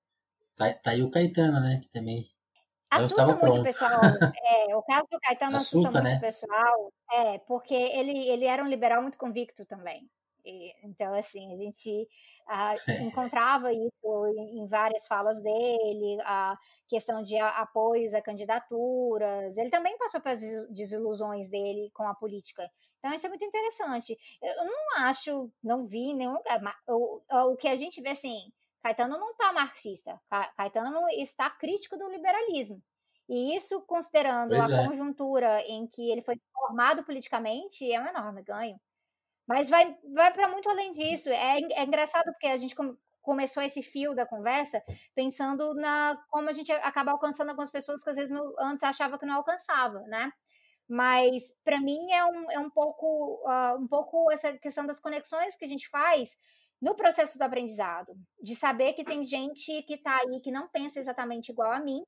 [0.55, 2.27] Tá, tá aí o Caetano, né, que também
[2.93, 3.63] Assusta muito pronto.
[3.63, 3.91] pessoal.
[4.45, 6.19] É, o caso do Caetano assusta, assusta muito né?
[6.19, 10.11] o pessoal, é, porque ele, ele era um liberal muito convicto também.
[10.45, 12.09] E, então, assim, a gente
[12.47, 19.57] ah, encontrava isso em, em, várias falas dele, a questão de apoios a candidaturas.
[19.57, 22.71] Ele também passou pelas desilusões dele com a política.
[22.99, 24.17] Então, isso é muito interessante.
[24.41, 26.61] Eu não acho, não vi nenhum lugar.
[26.87, 28.53] O, o que a gente vê, assim,
[28.83, 30.21] Caetano não está marxista.
[30.57, 32.83] Caetano está crítico do liberalismo.
[33.29, 34.87] E isso, considerando pois a é.
[34.87, 38.79] conjuntura em que ele foi formado politicamente, é um enorme ganho.
[39.53, 41.29] Mas vai, vai para muito além disso.
[41.29, 42.75] É, é engraçado porque a gente
[43.21, 44.83] começou esse fio da conversa
[45.15, 49.19] pensando na como a gente acaba alcançando algumas pessoas que às vezes no, antes achava
[49.19, 50.33] que não alcançava, né?
[50.89, 55.55] Mas para mim é um, é um pouco uh, um pouco essa questão das conexões
[55.55, 56.35] que a gente faz
[56.81, 60.99] no processo do aprendizado, de saber que tem gente que está aí que não pensa
[60.99, 62.03] exatamente igual a mim,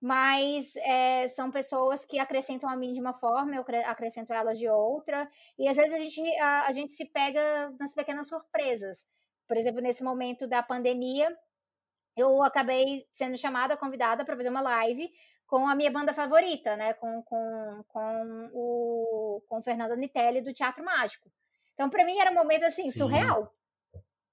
[0.00, 4.68] mas é, são pessoas que acrescentam a mim de uma forma, eu acrescento elas de
[4.68, 9.06] outra, e às vezes a gente, a, a gente se pega nas pequenas surpresas.
[9.46, 11.36] Por exemplo, nesse momento da pandemia,
[12.16, 15.10] eu acabei sendo chamada, convidada para fazer uma live
[15.46, 16.92] com a minha banda favorita, né?
[16.94, 21.30] Com, com, com, o, com o Fernando Nitelli do Teatro Mágico.
[21.72, 22.98] Então, para mim, era um momento assim, Sim.
[22.98, 23.52] surreal.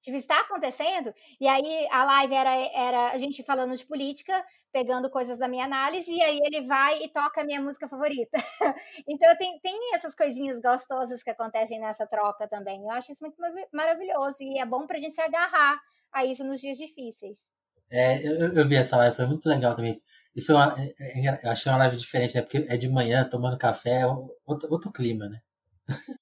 [0.05, 1.11] Tipo, está acontecendo.
[1.41, 5.65] E aí a live era, era a gente falando de política, pegando coisas da minha
[5.65, 8.37] análise, e aí ele vai e toca a minha música favorita.
[9.09, 12.83] então tem, tem essas coisinhas gostosas que acontecem nessa troca também.
[12.83, 13.35] Eu acho isso muito
[13.73, 15.81] maravilhoso e é bom para a gente se agarrar
[16.13, 17.49] a isso nos dias difíceis.
[17.89, 19.99] É, eu, eu vi essa live, foi muito legal também.
[20.35, 22.43] E foi uma, é, é, eu achei uma live diferente, né?
[22.43, 24.05] Porque é de manhã, tomando café, é
[24.45, 25.39] outro, outro clima, né?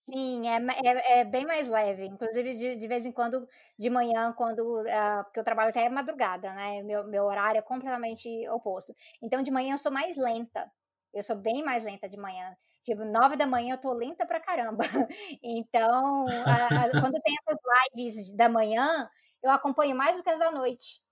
[0.09, 2.05] Sim, é, é, é, bem mais leve.
[2.05, 3.47] Inclusive, de, de vez em quando,
[3.77, 4.81] de manhã, quando.
[4.81, 6.81] Uh, porque eu trabalho até madrugada, né?
[6.83, 8.93] Meu, meu horário é completamente oposto.
[9.21, 10.71] Então, de manhã eu sou mais lenta.
[11.13, 12.55] Eu sou bem mais lenta de manhã.
[12.83, 14.83] Tipo, nove da manhã eu tô lenta pra caramba.
[15.43, 17.59] Então, a, a, quando tem essas
[17.95, 19.09] lives da manhã,
[19.43, 21.02] eu acompanho mais do que as da noite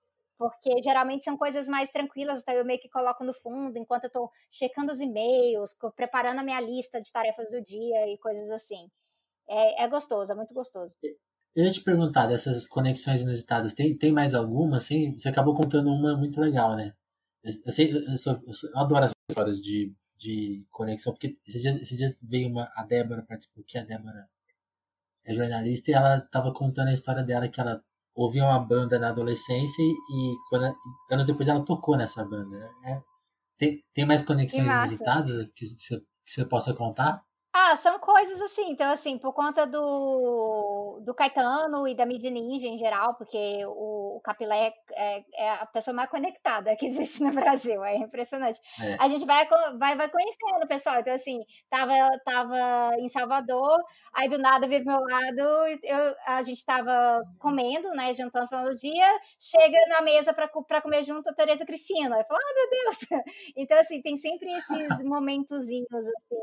[0.41, 4.07] porque geralmente são coisas mais tranquilas, então eu meio que coloco no fundo enquanto eu
[4.07, 8.89] estou checando os e-mails, preparando a minha lista de tarefas do dia e coisas assim.
[9.47, 10.95] É, é gostoso, é muito gostoso.
[11.53, 15.15] Eu ia te perguntar, dessas conexões inusitadas, tem, tem mais alguma, assim?
[15.15, 16.93] Você acabou contando uma muito legal, né?
[17.43, 21.37] Eu, eu sei, eu, sou, eu, sou, eu adoro as histórias de, de conexão, porque
[21.45, 24.27] esses dias, esses dias veio uma, a Débora participou, que a Débora
[25.23, 27.83] é jornalista, e ela estava contando a história dela, que ela
[28.15, 30.75] ouvia uma banda na adolescência e quando,
[31.09, 32.57] anos depois ela tocou nessa banda.
[32.85, 33.01] É,
[33.57, 37.23] tem, tem mais conexões visitadas que você, que você possa contar?
[37.53, 38.69] Ah, são coisas assim.
[38.71, 44.17] Então, assim, por conta do, do Caetano e da Mid Ninja em geral, porque o,
[44.17, 47.83] o Capilé é, é, a pessoa mais conectada que existe no Brasil.
[47.83, 48.59] É impressionante.
[48.81, 48.95] É.
[49.03, 49.45] A gente vai,
[49.77, 50.99] vai, vai conhecendo o pessoal.
[51.01, 53.77] Então, assim, tava, tava em Salvador,
[54.13, 55.41] aí do nada vir do meu lado,
[55.83, 59.07] eu, a gente tava comendo, né, jantando no final do dia,
[59.39, 62.17] chega na mesa para comer junto a Tereza Cristina.
[62.17, 62.97] Eu falo, ah, meu Deus!
[63.57, 66.35] Então, assim, tem sempre esses momentozinhos, assim,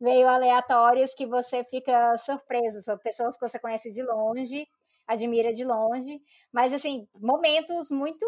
[0.00, 2.82] meio aleatórios que você fica surpreso.
[2.82, 4.68] São pessoas que você conhece de longe,
[5.06, 6.20] admira de longe,
[6.52, 8.26] mas assim, momentos muito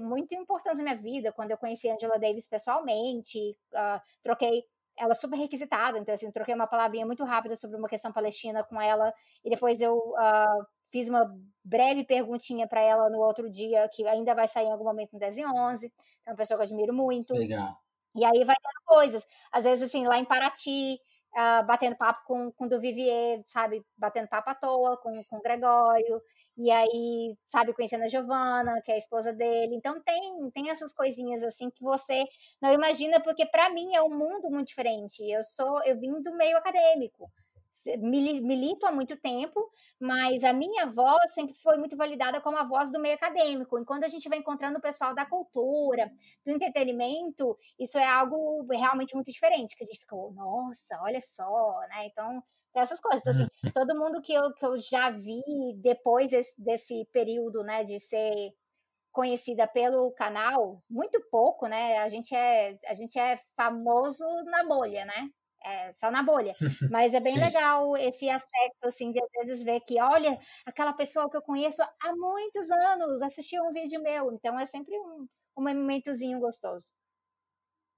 [0.00, 3.38] muito importantes na minha vida, quando eu conheci a Angela Davis pessoalmente,
[3.74, 4.62] uh, troquei
[4.96, 8.80] ela super requisitada, então assim, troquei uma palavrinha muito rápida sobre uma questão palestina com
[8.80, 9.12] ela,
[9.44, 11.24] e depois eu uh, fiz uma
[11.64, 15.18] breve perguntinha para ela no outro dia, que ainda vai sair em algum momento no
[15.18, 15.92] 10 e 11,
[16.26, 17.32] é uma pessoa que eu admiro muito.
[17.34, 17.78] Legal.
[18.14, 19.24] E aí vai tendo coisas.
[19.52, 20.98] Às vezes, assim, lá em Paraty,
[21.38, 23.84] uh, batendo papo com, com do Vivier, sabe?
[23.96, 26.20] Batendo papo à toa com, com o Gregório.
[26.56, 29.76] E aí, sabe, conhecendo a Giovana, que é a esposa dele.
[29.76, 32.24] Então tem, tem essas coisinhas assim que você
[32.60, 35.22] não imagina, porque para mim é um mundo muito diferente.
[35.22, 37.30] Eu sou, eu vim do meio acadêmico
[37.98, 42.90] milito há muito tempo, mas a minha voz sempre foi muito validada como a voz
[42.90, 43.78] do meio acadêmico.
[43.78, 46.10] E quando a gente vai encontrando o pessoal da cultura,
[46.44, 51.20] do entretenimento, isso é algo realmente muito diferente, que a gente fica, oh, nossa, olha
[51.20, 52.06] só, né?
[52.06, 52.42] Então,
[52.74, 53.20] essas coisas.
[53.20, 53.72] Então, assim, uhum.
[53.72, 55.42] todo mundo que eu, que eu já vi
[55.76, 58.52] depois desse, desse período, né, de ser
[59.12, 61.98] conhecida pelo canal, muito pouco, né?
[61.98, 65.30] A gente é, a gente é famoso na bolha, né?
[65.64, 66.52] É, só na bolha.
[66.90, 67.40] Mas é bem Sim.
[67.40, 71.82] legal esse aspecto, assim, de às vezes ver que, olha, aquela pessoa que eu conheço
[71.82, 74.32] há muitos anos assistiu um vídeo meu.
[74.32, 76.92] Então é sempre um, um momentozinho gostoso.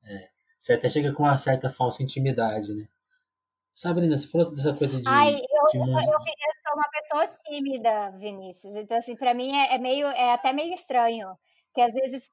[0.04, 0.30] É.
[0.58, 2.86] Você até chega com uma certa falsa intimidade, né?
[3.72, 5.08] Sabrina, você falou dessa coisa de.
[5.08, 8.76] Ai, eu, de eu, eu, eu, sou uma pessoa tímida, Vinícius.
[8.76, 11.34] Então, assim, pra mim é, é meio, é até meio estranho.
[11.74, 12.28] Que às vezes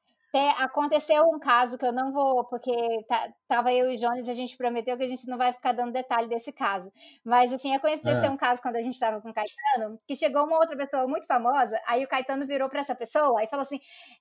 [0.59, 2.71] aconteceu um caso que eu não vou, porque
[3.07, 5.91] tá, tava eu e Jones, a gente prometeu que a gente não vai ficar dando
[5.91, 6.91] detalhe desse caso.
[7.23, 8.29] Mas, assim, aconteceu é.
[8.29, 11.25] um caso quando a gente estava com o Caetano, que chegou uma outra pessoa muito
[11.27, 13.79] famosa, aí o Caetano virou para essa pessoa e falou assim: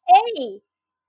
[0.08, 0.62] Ei,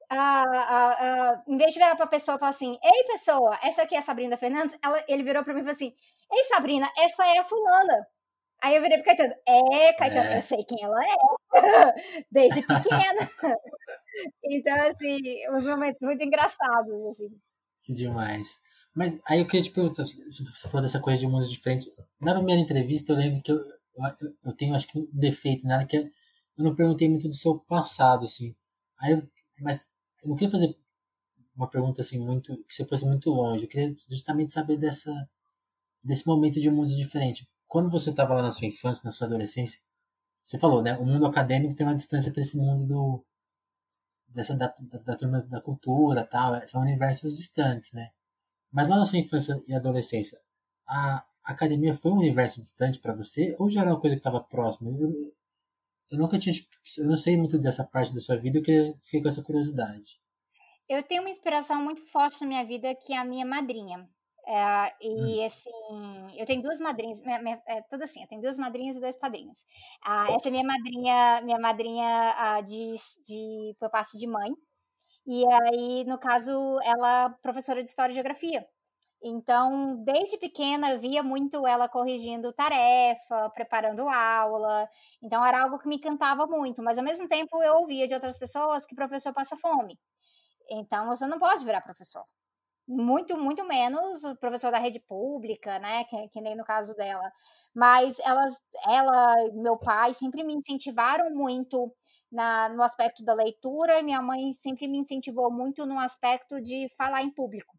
[0.09, 3.57] ah, ah, ah, em vez de virar para a pessoa e falar assim: Ei, pessoa,
[3.63, 5.93] essa aqui é a Sabrina Fernandes, ela, ele virou para mim e falou assim:
[6.31, 8.07] Ei, Sabrina, essa é a Fulana.
[8.61, 10.37] Aí eu virei pro Caetano, é, Caetano, é.
[10.37, 11.13] eu sei quem ela é,
[12.31, 13.29] desde pequena.
[14.43, 15.19] então, assim,
[15.51, 17.29] uns momentos muito engraçados, assim.
[17.83, 18.59] Que demais.
[18.95, 21.87] Mas aí eu queria te perguntar, você falou dessa coisa de mundos diferentes.
[22.19, 25.85] Na primeira entrevista, eu lembro que eu, eu, eu tenho, acho que, um defeito nela,
[25.85, 26.01] que é,
[26.57, 28.55] eu não perguntei muito do seu passado, assim.
[28.99, 29.21] Aí, eu,
[29.61, 29.93] mas
[30.23, 30.75] eu não queria fazer
[31.55, 33.65] uma pergunta, assim, muito, que você fosse muito longe.
[33.65, 35.29] Eu queria justamente saber dessa,
[36.03, 39.81] desse momento de mundos diferentes quando você estava lá na sua infância, na sua adolescência,
[40.43, 40.97] você falou, né?
[40.97, 43.25] O mundo acadêmico tem uma distância para esse mundo do
[44.29, 48.11] dessa da, da, da, turma da cultura, tal, são universos distantes, né?
[48.71, 50.39] Mas lá na sua infância e adolescência,
[50.87, 54.41] a academia foi um universo distante para você ou já era uma coisa que estava
[54.41, 54.91] próxima?
[54.91, 55.33] Eu,
[56.11, 56.55] eu nunca tinha,
[56.99, 60.21] eu não sei muito dessa parte da sua vida, eu fiquei com essa curiosidade.
[60.87, 64.07] Eu tenho uma inspiração muito forte na minha vida que é a minha madrinha.
[64.49, 65.69] É, e assim,
[66.37, 69.17] eu tenho duas madrinhas, minha, minha, é tudo assim, eu tenho duas madrinhas e dois
[69.17, 69.65] padrinhos.
[70.01, 74.53] Ah, essa é minha madrinha, minha madrinha ah, de, de, por parte de mãe.
[75.27, 76.51] E aí, no caso,
[76.83, 78.65] ela é professora de História e Geografia.
[79.23, 84.89] Então, desde pequena, eu via muito ela corrigindo tarefa, preparando aula.
[85.23, 86.83] Então, era algo que me encantava muito.
[86.83, 89.99] Mas, ao mesmo tempo, eu ouvia de outras pessoas que professor passa fome.
[90.69, 92.25] Então, você não pode virar professor
[92.87, 97.31] muito, muito menos o professor da rede pública, né, que, que nem no caso dela.
[97.75, 101.93] Mas elas, ela meu pai sempre me incentivaram muito
[102.31, 106.87] na, no aspecto da leitura, e minha mãe sempre me incentivou muito no aspecto de
[106.97, 107.75] falar em público.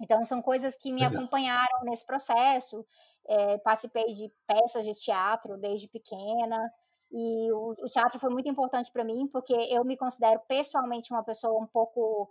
[0.00, 1.18] Então, são coisas que me Legal.
[1.18, 2.84] acompanharam nesse processo.
[3.28, 6.70] É, participei de peças de teatro desde pequena,
[7.10, 11.22] e o, o teatro foi muito importante para mim, porque eu me considero pessoalmente uma
[11.22, 12.28] pessoa um pouco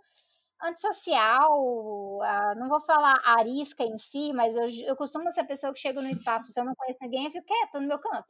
[0.62, 1.50] antissocial,
[2.18, 5.78] uh, não vou falar arisca em si, mas eu, eu costumo ser a pessoa que
[5.78, 8.26] chega no espaço, se eu não conheço ninguém, eu fico quieta no meu canto.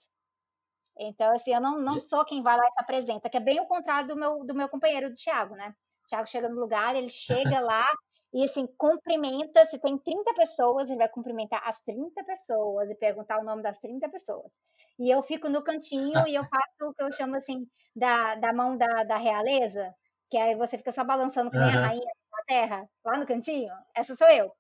[0.99, 3.61] Então, assim, eu não, não sou quem vai lá e se apresenta, que é bem
[3.61, 5.75] o contrário do meu, do meu companheiro, do Thiago, né?
[6.05, 7.87] O Thiago chega no lugar, ele chega lá
[8.33, 9.67] e, assim, cumprimenta.
[9.67, 13.79] Se tem 30 pessoas, ele vai cumprimentar as 30 pessoas e perguntar o nome das
[13.79, 14.53] 30 pessoas.
[14.99, 18.53] E eu fico no cantinho e eu faço o que eu chamo, assim, da, da
[18.53, 19.95] mão da, da realeza,
[20.31, 21.65] que aí você fica só balançando com uhum.
[21.65, 24.53] a rainha da terra, lá no cantinho, essa sou eu.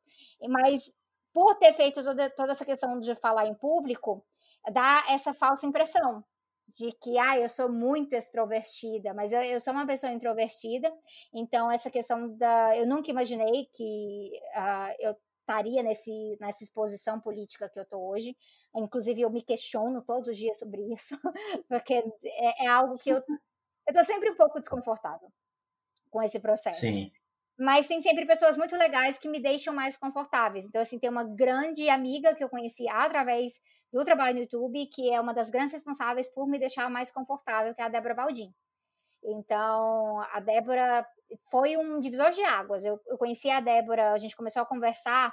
[0.48, 0.90] Mas
[1.32, 4.24] por ter feito toda, toda essa questão de falar em público,
[4.72, 6.24] dá essa falsa impressão
[6.68, 10.92] de que ah, eu sou muito extrovertida, mas eu, eu sou uma pessoa introvertida,
[11.32, 12.76] então essa questão da.
[12.76, 18.36] Eu nunca imaginei que uh, eu estaria nesse, nessa exposição política que eu estou hoje.
[18.74, 21.16] Inclusive, eu me questiono todos os dias sobre isso,
[21.68, 23.22] porque é, é algo que eu
[23.88, 25.30] estou sempre um pouco desconfortável
[26.10, 26.80] com esse processo.
[26.80, 27.10] Sim.
[27.58, 30.66] Mas tem sempre pessoas muito legais que me deixam mais confortáveis.
[30.66, 35.10] Então, assim, tem uma grande amiga que eu conheci através do trabalho no YouTube, que
[35.10, 38.52] é uma das grandes responsáveis por me deixar mais confortável, que é a Débora Baldin.
[39.24, 41.06] Então, a Débora
[41.50, 42.84] foi um divisor de águas.
[42.84, 45.32] Eu, eu conheci a Débora, a gente começou a conversar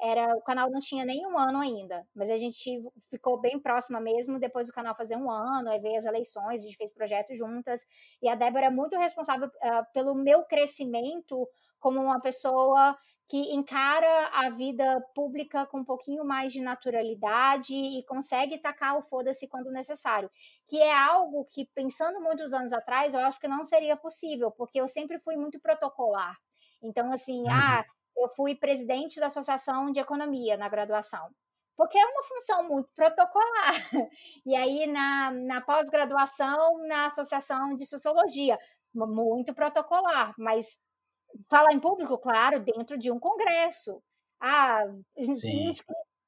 [0.00, 4.00] era o canal não tinha nem um ano ainda, mas a gente ficou bem próxima
[4.00, 7.38] mesmo depois do canal fazer um ano, aí veio as eleições, a gente fez projetos
[7.38, 7.82] juntas,
[8.20, 12.96] e a Débora é muito responsável uh, pelo meu crescimento como uma pessoa
[13.28, 19.02] que encara a vida pública com um pouquinho mais de naturalidade e consegue tacar o
[19.02, 20.30] foda-se quando necessário,
[20.68, 24.80] que é algo que, pensando muitos anos atrás, eu acho que não seria possível, porque
[24.80, 26.36] eu sempre fui muito protocolar.
[26.82, 27.50] Então, assim, uhum.
[27.50, 27.84] ah,
[28.16, 31.30] eu fui presidente da Associação de Economia na graduação,
[31.76, 33.72] porque é uma função muito protocolar.
[34.46, 38.58] E aí, na, na pós-graduação, na Associação de Sociologia,
[38.94, 40.76] muito protocolar, mas
[41.48, 44.02] falar em público, claro, dentro de um congresso.
[44.40, 44.84] Ah,
[45.32, 45.74] Sim.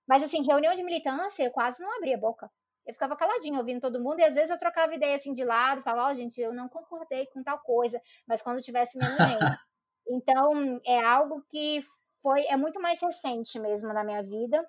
[0.09, 2.51] mas assim, reunião de militância, eu quase não abria a boca.
[2.87, 5.83] Eu ficava caladinho, ouvindo todo mundo, e às vezes eu trocava ideia assim de lado,
[5.83, 9.59] falava, ó, oh, gente, eu não concordei com tal coisa, mas quando tivesse menos gente.
[10.09, 11.83] Então, é algo que
[12.23, 14.67] foi é muito mais recente mesmo na minha vida.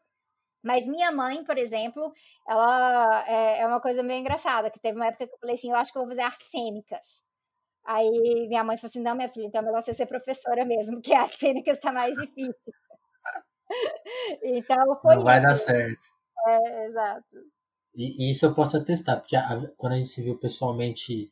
[0.63, 2.11] Mas minha mãe, por exemplo,
[2.47, 5.69] ela é, é uma coisa meio engraçada, que teve uma época que eu falei assim,
[5.69, 7.23] eu acho que eu vou fazer artes cênicas.
[7.85, 11.01] Aí minha mãe falou assim, não, minha filha, então é melhor você ser professora mesmo,
[11.01, 12.73] que artes cênicas está mais difícil.
[14.43, 16.07] então foi Não vai dar certo.
[16.47, 17.25] É, exato.
[17.95, 19.47] E, isso eu posso atestar, porque a,
[19.77, 21.31] quando a gente se viu pessoalmente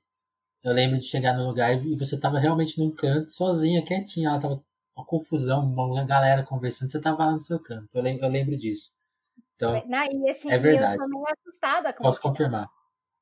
[0.66, 4.30] eu lembro de chegar no lugar e você tava realmente num canto, sozinha, quietinha.
[4.30, 4.64] Ela tava
[4.98, 7.88] uma confusão, uma galera conversando, você tava lá no seu canto.
[7.94, 8.94] Eu lembro, eu lembro disso.
[9.56, 10.96] Então, e assim, é verdade.
[10.96, 12.68] eu sou meio assustada com Posso confirmar.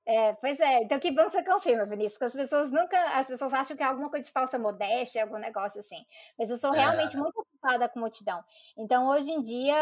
[0.05, 3.25] É, pois é, então que bom que você confirma, Vinícius, que as pessoas nunca, as
[3.25, 6.05] pessoas acham que é alguma coisa de falsa modéstia, algum negócio assim,
[6.37, 7.19] mas eu sou realmente é.
[7.19, 8.43] muito assustada com multidão.
[8.77, 9.77] Então, hoje em dia,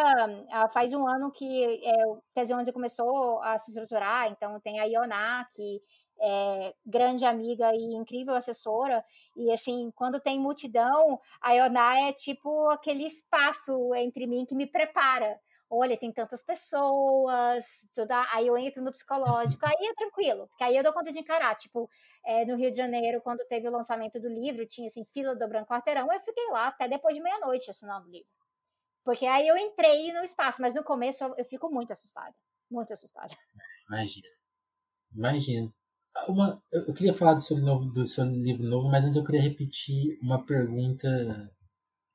[0.51, 4.79] ah, faz um ano que é, o Tese 11 começou a se estruturar, então tem
[4.79, 5.81] a Ioná, que
[6.21, 9.03] é, grande amiga e incrível assessora.
[9.35, 14.67] E assim, quando tem multidão, a Ioná é tipo aquele espaço entre mim que me
[14.67, 15.39] prepara.
[15.73, 18.91] Olha, tem tantas pessoas, tudo, aí eu entro no
[19.57, 21.55] psicológico, aí é tranquilo, porque aí eu dou conta de encarar.
[21.55, 21.89] Tipo,
[22.25, 25.47] é, no Rio de Janeiro, quando teve o lançamento do livro, tinha assim, fila do
[25.47, 28.27] Branco Quarteirão, eu fiquei lá até depois de meia-noite assinando o livro.
[29.03, 32.35] Porque aí eu entrei no espaço, mas no começo eu, eu fico muito assustada.
[32.69, 33.33] Muito assustada.
[33.87, 34.27] Imagina.
[35.15, 35.73] Imagina.
[36.27, 39.41] Uma, eu queria falar do seu, novo, do seu livro novo, mas antes eu queria
[39.41, 41.07] repetir uma pergunta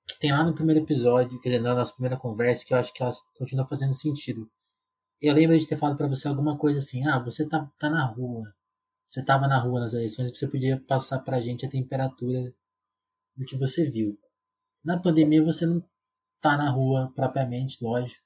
[0.07, 2.93] que tem lá no primeiro episódio, quer dizer, na nossa primeira conversa, que eu acho
[2.93, 4.49] que ela continua fazendo sentido.
[5.20, 8.05] Eu lembro de ter falado para você alguma coisa assim: ah, você tá, tá na
[8.05, 8.55] rua,
[9.07, 12.55] você tava na rua nas eleições, você podia passar pra gente a temperatura
[13.37, 14.18] do que você viu.
[14.85, 15.83] Na pandemia você não
[16.41, 18.25] tá na rua propriamente, lógico,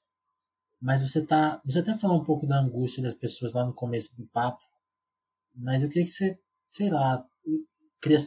[0.81, 4.15] mas você tá, você até falou um pouco da angústia das pessoas lá no começo
[4.17, 4.61] do papo,
[5.55, 6.39] mas eu queria que você,
[6.69, 7.25] sei lá,
[8.01, 8.17] queria,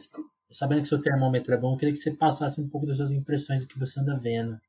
[0.49, 3.11] sabendo que seu termômetro é bom, eu queria que você passasse um pouco das suas
[3.11, 4.59] impressões do que você anda vendo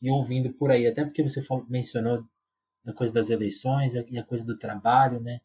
[0.00, 2.24] e ouvindo por aí, até porque você falou, mencionou
[2.84, 5.40] da coisa das eleições e a coisa do trabalho, né?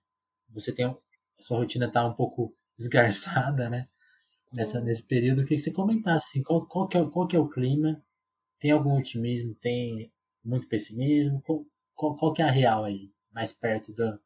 [0.50, 0.98] Você tem a
[1.40, 3.90] sua rotina tá um pouco esgarçada, né?
[4.54, 7.36] Nessa, nesse período, eu queria que você comentasse assim, qual, qual, que é, qual que
[7.36, 8.04] é o clima,
[8.60, 10.12] tem algum otimismo, tem
[10.44, 14.20] muito pessimismo, qual, qual, qual que é a real aí, mais perto da,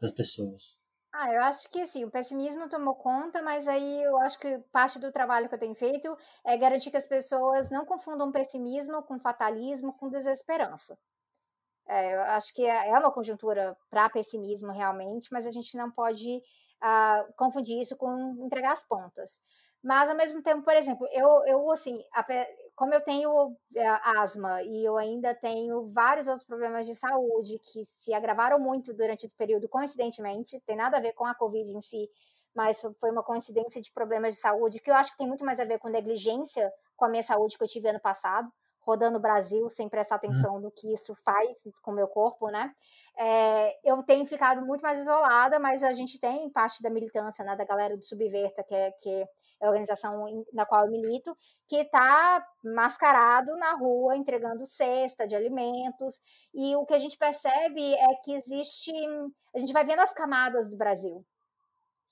[0.00, 0.80] das pessoas?
[1.18, 4.98] Ah, eu acho que sim, o pessimismo tomou conta, mas aí eu acho que parte
[4.98, 6.14] do trabalho que eu tenho feito
[6.44, 10.98] é garantir que as pessoas não confundam pessimismo com fatalismo, com desesperança.
[11.86, 15.90] É, eu acho que é, é uma conjuntura para pessimismo realmente, mas a gente não
[15.90, 16.38] pode
[16.82, 18.14] uh, confundir isso com
[18.44, 19.40] entregar as pontas.
[19.82, 22.04] Mas, ao mesmo tempo, por exemplo, eu, eu assim,
[22.76, 23.86] como eu tenho é,
[24.20, 29.24] asma e eu ainda tenho vários outros problemas de saúde que se agravaram muito durante
[29.24, 32.08] esse período, coincidentemente, tem nada a ver com a Covid em si,
[32.54, 35.58] mas foi uma coincidência de problemas de saúde que eu acho que tem muito mais
[35.58, 39.20] a ver com negligência com a minha saúde que eu tive ano passado, rodando o
[39.20, 40.18] Brasil sem prestar hum.
[40.18, 42.72] atenção no que isso faz com o meu corpo, né?
[43.18, 47.56] É, eu tenho ficado muito mais isolada, mas a gente tem parte da militância, né,
[47.56, 49.26] da galera do Subverta, que é, que
[49.60, 51.36] é a organização na qual eu milito,
[51.66, 56.20] que está mascarado na rua, entregando cesta de alimentos.
[56.54, 58.92] E o que a gente percebe é que existe.
[59.54, 61.24] A gente vai vendo as camadas do Brasil.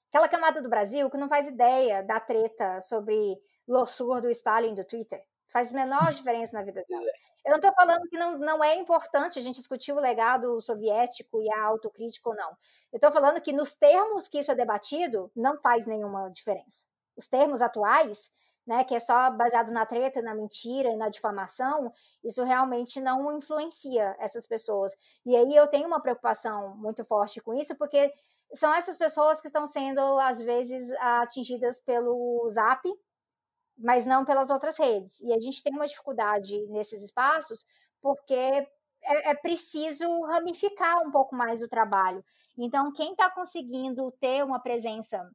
[0.08, 3.36] Aquela camada do Brasil que não faz ideia da treta sobre
[3.66, 5.22] lossur do Stalin do Twitter.
[5.48, 7.12] Faz menor diferença na vida dela.
[7.44, 11.42] Eu não estou falando que não, não é importante a gente discutir o legado soviético
[11.42, 12.50] e a autocrítica ou não.
[12.90, 16.86] Eu estou falando que nos termos que isso é debatido, não faz nenhuma diferença
[17.16, 18.30] os termos atuais,
[18.66, 21.92] né, que é só baseado na treta, na mentira e na difamação,
[22.22, 24.94] isso realmente não influencia essas pessoas.
[25.24, 28.12] E aí eu tenho uma preocupação muito forte com isso, porque
[28.54, 32.88] são essas pessoas que estão sendo, às vezes, atingidas pelo Zap,
[33.76, 35.20] mas não pelas outras redes.
[35.20, 37.66] E a gente tem uma dificuldade nesses espaços,
[38.00, 42.24] porque é, é preciso ramificar um pouco mais o trabalho.
[42.56, 45.28] Então, quem está conseguindo ter uma presença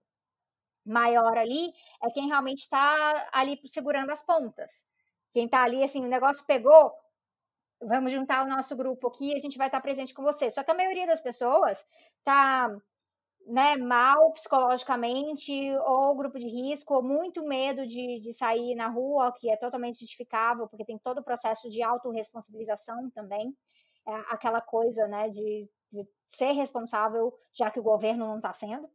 [0.89, 1.71] maior ali
[2.03, 4.85] é quem realmente está ali segurando as pontas.
[5.31, 6.91] Quem está ali, assim, o negócio pegou,
[7.81, 10.49] vamos juntar o nosso grupo aqui, a gente vai estar tá presente com você.
[10.49, 11.85] Só que a maioria das pessoas
[12.17, 12.69] está
[13.47, 15.51] né, mal psicologicamente,
[15.85, 19.99] ou grupo de risco, ou muito medo de, de sair na rua, que é totalmente
[19.99, 23.55] justificável, porque tem todo o processo de autorresponsabilização também.
[24.07, 28.89] É aquela coisa né, de, de ser responsável, já que o governo não está sendo.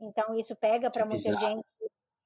[0.00, 1.64] Então, isso pega para muita gente.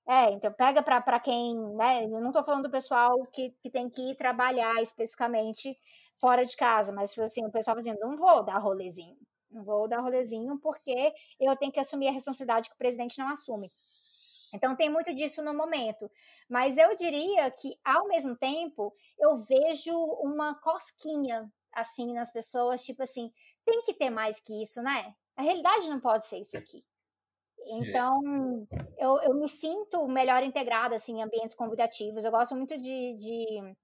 [0.06, 2.04] É, então pega para quem, né?
[2.04, 5.78] Eu não estou falando do pessoal que, que tem que ir trabalhar especificamente
[6.20, 9.16] fora de casa, mas assim, o pessoal dizendo, não vou dar rolezinho.
[9.50, 13.28] Não vou dar rolezinho porque eu tenho que assumir a responsabilidade que o presidente não
[13.30, 13.72] assume.
[14.52, 16.10] Então tem muito disso no momento.
[16.48, 23.02] Mas eu diria que, ao mesmo tempo, eu vejo uma cosquinha assim nas pessoas, tipo
[23.02, 23.32] assim,
[23.64, 25.14] tem que ter mais que isso, né?
[25.36, 26.84] A realidade não pode ser isso aqui.
[27.72, 28.66] Então,
[28.98, 32.24] eu, eu me sinto melhor integrada assim, em ambientes convidativos.
[32.24, 33.74] Eu gosto muito de, de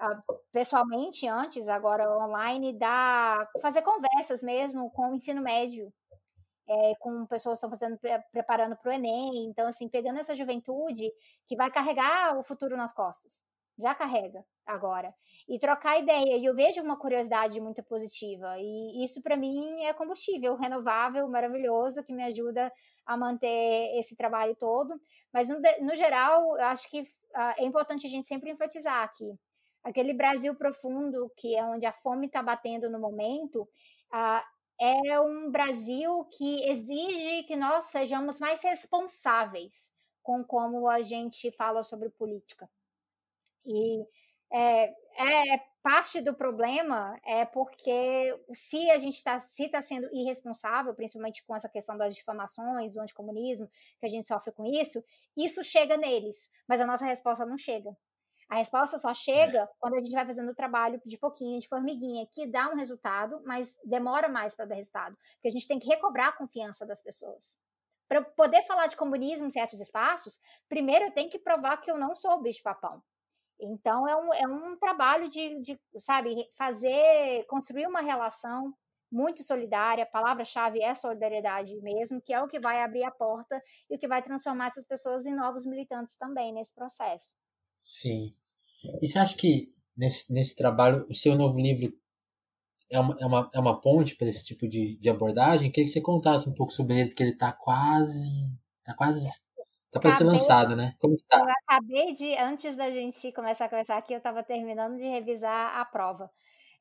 [0.00, 5.92] uh, pessoalmente, antes, agora online, dar, fazer conversas mesmo com o ensino médio,
[6.68, 7.98] é, com pessoas que estão fazendo,
[8.32, 9.46] preparando para o Enem.
[9.46, 11.10] Então, assim, pegando essa juventude
[11.46, 13.47] que vai carregar o futuro nas costas.
[13.78, 15.14] Já carrega agora.
[15.48, 16.36] E trocar ideia.
[16.36, 18.56] E eu vejo uma curiosidade muito positiva.
[18.58, 22.72] E isso, para mim, é combustível renovável, maravilhoso, que me ajuda
[23.06, 25.00] a manter esse trabalho todo.
[25.32, 29.38] Mas, no, geral, eu acho que uh, é importante a gente sempre enfatizar aqui.
[29.84, 33.62] Aquele Brasil profundo, que é onde a fome está batendo no momento,
[34.12, 34.44] uh,
[34.80, 41.82] é um Brasil que exige que nós sejamos mais responsáveis com como a gente fala
[41.82, 42.68] sobre política.
[43.68, 44.06] E
[44.52, 50.94] é, é parte do problema é porque se a gente está se está sendo irresponsável,
[50.94, 55.02] principalmente com essa questão das difamações, do anticomunismo, que a gente sofre com isso,
[55.36, 57.96] isso chega neles, mas a nossa resposta não chega.
[58.48, 59.68] A resposta só chega é.
[59.78, 63.42] quando a gente vai fazendo o trabalho de pouquinho, de formiguinha, que dá um resultado,
[63.44, 65.16] mas demora mais para dar resultado.
[65.34, 67.58] Porque a gente tem que recobrar a confiança das pessoas.
[68.08, 71.98] Para poder falar de comunismo em certos espaços, primeiro eu tenho que provar que eu
[71.98, 73.02] não sou o bicho-papão.
[73.60, 78.74] Então, é um, é um trabalho de, de, sabe, fazer, construir uma relação
[79.10, 80.04] muito solidária.
[80.04, 83.98] A palavra-chave é solidariedade mesmo, que é o que vai abrir a porta e o
[83.98, 87.28] que vai transformar essas pessoas em novos militantes também nesse processo.
[87.82, 88.34] Sim.
[89.00, 91.92] E você acha que nesse, nesse trabalho, o seu novo livro
[92.90, 95.70] é uma, é uma, é uma ponte para esse tipo de, de abordagem?
[95.70, 98.28] Queria que você contasse um pouco sobre ele, porque ele está quase.
[98.82, 99.20] Tá quase.
[99.90, 100.94] Tá para ser lançado, né?
[101.00, 101.38] Como que tá?
[101.38, 105.78] Eu acabei de, antes da gente começar a conversar aqui, eu estava terminando de revisar
[105.78, 106.30] a prova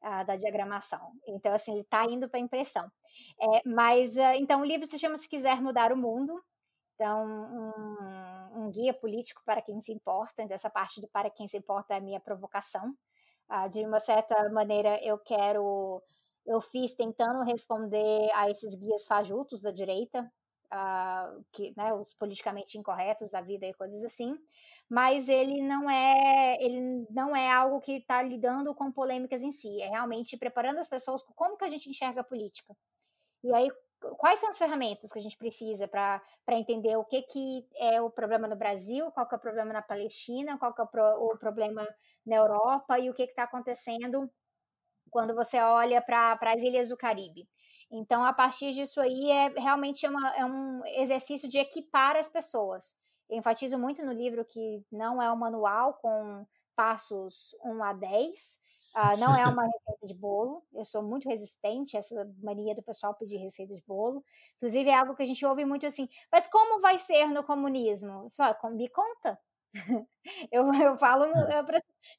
[0.03, 1.13] uh, da diagramação.
[1.25, 2.91] Então, assim, ele está indo para impressão.
[3.41, 6.41] É, mas, uh, então, o livro se chama Se Quiser Mudar o Mundo.
[6.95, 10.41] Então, um, um, guia político para quem se importa.
[10.41, 12.93] Então, essa parte do para quem se importa é a minha provocação.
[13.49, 16.01] Uh, de uma certa maneira, eu quero.
[16.45, 20.29] Eu fiz tentando responder a esses guias fajutos da direita,
[20.73, 24.37] uh, que, né, os politicamente incorretos da vida e coisas assim,
[24.89, 29.81] mas ele não é ele não é algo que está lidando com polêmicas em si,
[29.81, 32.75] é realmente preparando as pessoas como que a gente enxerga a política.
[33.43, 33.69] E aí
[34.17, 38.09] quais são as ferramentas que a gente precisa para entender o que, que é o
[38.09, 41.03] problema no Brasil, qual que é o problema na Palestina, qual que é o, pro,
[41.03, 41.87] o problema
[42.25, 44.29] na Europa e o que está acontecendo
[45.09, 47.47] quando você olha para as ilhas do Caribe.
[47.89, 52.27] Então, a partir disso aí, é realmente é, uma, é um exercício de equipar as
[52.27, 52.95] pessoas.
[53.29, 58.59] Eu enfatizo muito no livro que não é um manual com passos 1 a 10,
[58.95, 60.63] uh, ah, não é uma receita de bolo.
[60.73, 64.23] Eu sou muito resistente a essa mania do pessoal pedir receita de bolo.
[64.57, 68.29] Inclusive, é algo que a gente ouve muito assim, mas como vai ser no comunismo?
[68.31, 69.39] Falo, ah, me conta.
[70.51, 71.65] eu, eu falo, eu,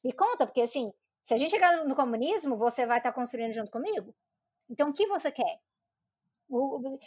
[0.03, 0.91] me conta, porque assim,
[1.23, 4.15] se a gente chegar no comunismo, você vai estar construindo junto comigo?
[4.69, 5.59] Então, o que você quer?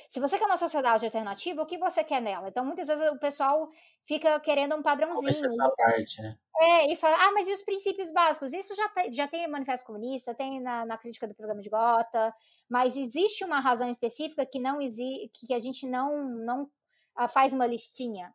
[0.08, 2.48] Se você quer uma sociedade alternativa, o que você quer nela?
[2.48, 3.68] Então, muitas vezes o pessoal
[4.04, 5.28] fica querendo um padrãozinho.
[5.28, 6.38] Essa parte, né?
[6.60, 8.52] É, e fala, ah, mas e os princípios básicos?
[8.52, 11.68] Isso já, tem, já tem no Manifesto Comunista, tem na, na crítica do programa de
[11.68, 12.32] Gota,
[12.68, 16.70] mas existe uma razão específica que não que a gente não, não
[17.16, 18.32] ah, faz uma listinha,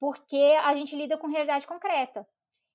[0.00, 2.26] porque a gente lida com realidade concreta.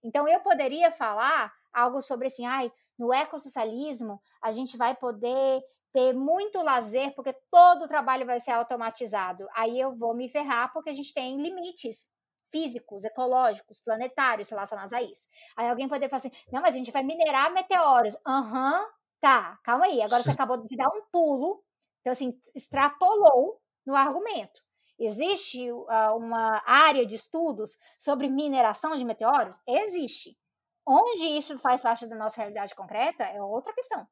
[0.02, 5.62] Então, eu poderia falar algo sobre assim, ai, no ecossocialismo, a gente vai poder
[5.96, 9.48] ter muito lazer, porque todo o trabalho vai ser automatizado.
[9.56, 12.06] Aí eu vou me ferrar, porque a gente tem limites
[12.52, 15.30] físicos, ecológicos, planetários relacionados a isso.
[15.56, 18.18] Aí alguém poderia falar assim: não, mas a gente vai minerar meteoros.
[18.28, 18.88] Aham, uhum,
[19.22, 20.02] tá, calma aí.
[20.02, 21.64] Agora você acabou de dar um pulo,
[22.02, 24.62] então, assim, extrapolou no argumento.
[25.00, 29.58] Existe uh, uma área de estudos sobre mineração de meteoros?
[29.66, 30.38] Existe.
[30.86, 34.06] Onde isso faz parte da nossa realidade concreta é outra questão.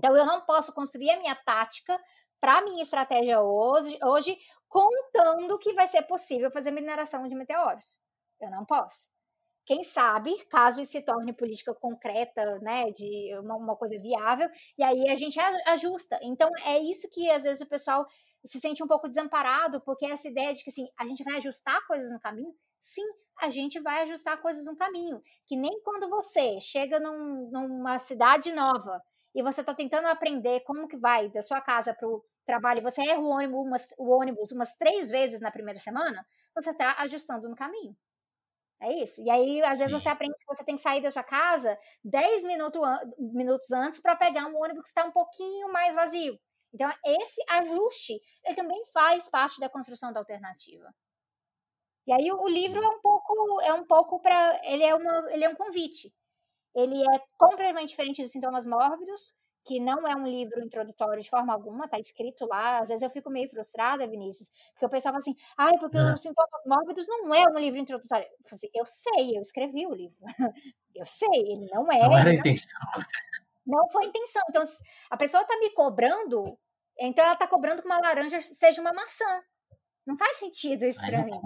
[0.00, 2.00] Então, eu não posso construir a minha tática
[2.40, 8.00] para a minha estratégia hoje, hoje, contando que vai ser possível fazer mineração de meteoros.
[8.40, 9.10] Eu não posso.
[9.66, 14.48] Quem sabe, caso isso se torne política concreta, né, de uma, uma coisa viável,
[14.78, 16.18] e aí a gente ajusta.
[16.22, 18.06] Então, é isso que às vezes o pessoal
[18.42, 21.86] se sente um pouco desamparado, porque essa ideia de que assim, a gente vai ajustar
[21.86, 23.04] coisas no caminho, sim,
[23.38, 25.22] a gente vai ajustar coisas no caminho.
[25.46, 29.02] Que nem quando você chega num, numa cidade nova
[29.34, 33.02] e você está tentando aprender como que vai da sua casa para o trabalho, você
[33.02, 37.48] erra o ônibus, umas, o ônibus umas três vezes na primeira semana, você está ajustando
[37.48, 37.96] no caminho.
[38.80, 39.20] É isso.
[39.22, 39.86] E aí, às Sim.
[39.86, 42.80] vezes, você aprende que você tem que sair da sua casa 10 minutos,
[43.18, 46.40] minutos antes para pegar um ônibus que está um pouquinho mais vazio.
[46.72, 50.94] Então, esse ajuste, ele também faz parte da construção da alternativa.
[52.06, 55.44] E aí, o livro é um pouco, é um pouco para, ele é uma, ele
[55.44, 56.12] é um convite
[56.74, 61.52] ele é completamente diferente dos sintomas mórbidos, que não é um livro introdutório de forma
[61.52, 62.78] alguma, tá escrito lá.
[62.78, 66.14] Às vezes eu fico meio frustrada, Vinícius, porque eu pensava assim, ai, porque é.
[66.14, 68.26] os sintomas mórbidos não é um livro introdutório.
[68.26, 70.16] Eu, assim, eu sei, eu escrevi o livro.
[70.94, 72.02] eu sei, ele não é.
[72.02, 72.80] Não era a intenção.
[73.66, 74.42] Não, não foi a intenção.
[74.48, 74.64] Então,
[75.10, 76.58] a pessoa tá me cobrando,
[76.98, 79.42] então ela tá cobrando que uma laranja seja uma maçã.
[80.06, 81.38] Não faz sentido isso para mim.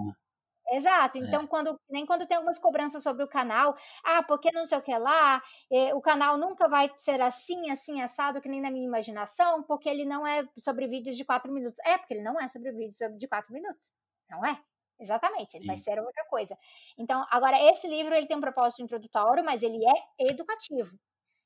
[0.71, 1.19] Exato.
[1.19, 1.21] É.
[1.21, 1.47] Então, é.
[1.47, 4.97] quando nem quando tem algumas cobranças sobre o canal, ah, porque não sei o que
[4.97, 9.63] lá, eh, o canal nunca vai ser assim, assim, assado, que nem na minha imaginação,
[9.63, 11.79] porque ele não é sobre vídeos de quatro minutos.
[11.85, 13.93] É, porque ele não é sobre vídeos de quatro minutos.
[14.31, 14.59] Não é?
[14.99, 15.67] Exatamente, ele Sim.
[15.69, 16.57] vai ser outra coisa.
[16.97, 20.97] Então, agora, esse livro ele tem um propósito introdutório, mas ele é educativo.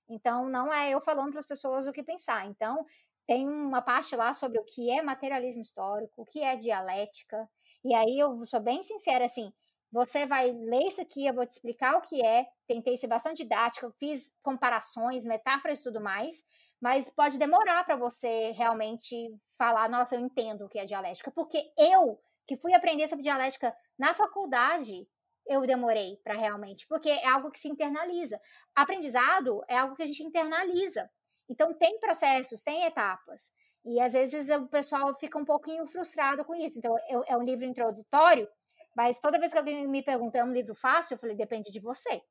[0.08, 2.46] Então, não é eu falando para as pessoas o que pensar.
[2.46, 2.84] Então,
[3.26, 7.48] tem uma parte lá sobre o que é materialismo histórico, o que é dialética,
[7.88, 9.52] e aí eu sou bem sincera, assim,
[9.90, 12.46] você vai ler isso aqui, eu vou te explicar o que é.
[12.66, 16.44] Tentei ser bastante didática, fiz comparações, metáforas e tudo mais,
[16.80, 21.72] mas pode demorar para você realmente falar, nossa, eu entendo o que é dialética, porque
[21.78, 25.08] eu, que fui aprender sobre dialética na faculdade,
[25.46, 28.38] eu demorei para realmente, porque é algo que se internaliza.
[28.74, 31.10] Aprendizado é algo que a gente internaliza.
[31.48, 33.50] Então tem processos, tem etapas.
[33.84, 36.78] E às vezes o pessoal fica um pouquinho frustrado com isso.
[36.78, 38.48] Então, é um livro introdutório,
[38.96, 41.14] Mas toda vez que alguém me pergunta, é um livro fácil?
[41.14, 42.22] Eu falei, depende de você.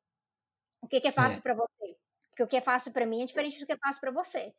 [0.82, 1.98] O que, que é fácil para você?
[2.30, 4.54] Porque o que é fácil para mim é diferente do que é fácil para você.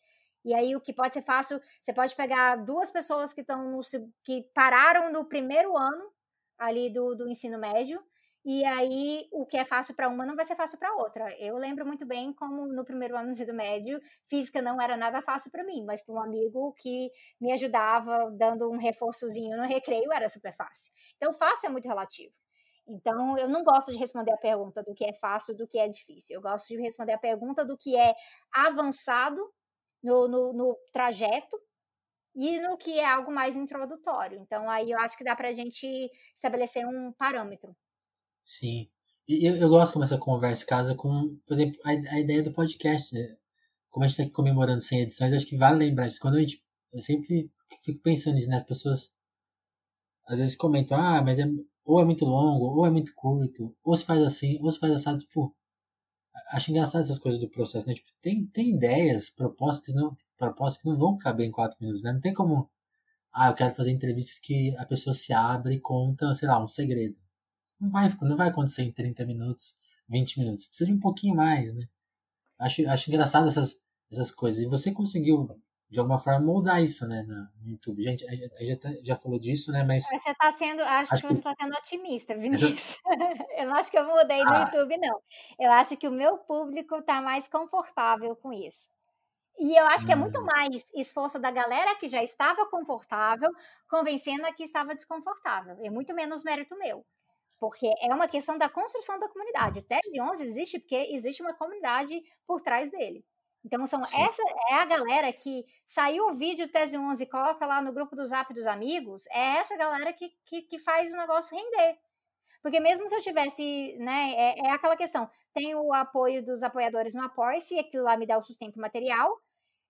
[0.45, 3.81] E aí o que pode ser fácil, você pode pegar duas pessoas que estão no,
[4.25, 6.11] que pararam no primeiro ano
[6.59, 8.03] ali do, do ensino médio
[8.45, 11.31] e aí, o que é fácil para uma não vai ser fácil para outra.
[11.39, 15.21] Eu lembro muito bem como no primeiro ano do ensino médio, física não era nada
[15.21, 17.11] fácil para mim, mas para um amigo que
[17.41, 20.93] me ajudava dando um reforçozinho no recreio era super fácil.
[21.17, 22.35] Então, fácil é muito relativo.
[22.87, 25.87] Então, eu não gosto de responder a pergunta do que é fácil, do que é
[25.89, 26.37] difícil.
[26.37, 28.15] Eu gosto de responder a pergunta do que é
[28.51, 29.43] avançado
[30.03, 31.61] no, no, no trajeto
[32.35, 34.41] e no que é algo mais introdutório.
[34.41, 35.87] Então, aí eu acho que dá para a gente
[36.35, 37.77] estabelecer um parâmetro.
[38.49, 38.89] Sim.
[39.29, 42.51] E eu, eu gosto como essa conversa casa com, por exemplo, a, a ideia do
[42.51, 43.15] podcast.
[43.15, 43.37] Né?
[43.91, 46.21] Como a gente está comemorando 100 edições, acho que vale lembrar isso.
[46.21, 46.65] Quando a gente.
[46.93, 47.51] Eu sempre
[47.83, 48.57] fico pensando nisso, né?
[48.57, 49.13] As pessoas
[50.27, 51.45] às vezes comentam, ah, mas é,
[51.85, 54.93] ou é muito longo, ou é muito curto, ou se faz assim, ou se faz
[54.95, 55.55] assim, tipo.
[56.53, 57.95] Acho engraçado essas coisas do processo, né?
[57.95, 62.03] Tipo, tem, tem ideias, propostas que, não, propostas que não vão caber em quatro minutos,
[62.03, 62.13] né?
[62.13, 62.71] Não tem como.
[63.33, 66.67] Ah, eu quero fazer entrevistas que a pessoa se abre e conta, sei lá, um
[66.67, 67.17] segredo
[67.81, 69.77] não vai, não vai acontecer em 30 minutos,
[70.09, 70.67] 20 minutos.
[70.67, 71.87] Precisa de um pouquinho mais, né?
[72.59, 74.61] Acho, acho engraçado essas, essas coisas.
[74.61, 75.49] E você conseguiu,
[75.89, 78.03] de alguma forma, moldar isso, né, no YouTube.
[78.03, 80.05] Gente, a gente já, tá, já falou disso, né, mas...
[80.05, 82.99] Você está sendo, acho, acho que, que você está sendo otimista, Vinícius.
[83.57, 84.61] eu não acho que eu mudei no ah.
[84.61, 85.21] YouTube, não.
[85.59, 88.89] Eu acho que o meu público está mais confortável com isso.
[89.61, 90.45] E eu acho que é muito hum.
[90.45, 93.51] mais esforço da galera que já estava confortável,
[93.89, 95.77] convencendo a que estava desconfortável.
[95.83, 97.05] É muito menos mérito meu
[97.59, 99.81] porque é uma questão da construção da comunidade.
[99.81, 103.25] O TED 11 existe porque existe uma comunidade por trás dele.
[103.65, 107.83] Então, são essa é a galera que saiu o vídeo Tese 11 e coloca lá
[107.83, 111.57] no grupo do Zap dos amigos, é essa galera que, que, que faz o negócio
[111.57, 111.99] render.
[112.63, 117.15] Porque mesmo se eu tivesse, né, é, é aquela questão, tem o apoio dos apoiadores
[117.15, 119.39] no Apoia-se, e aquilo lá me dá o sustento material,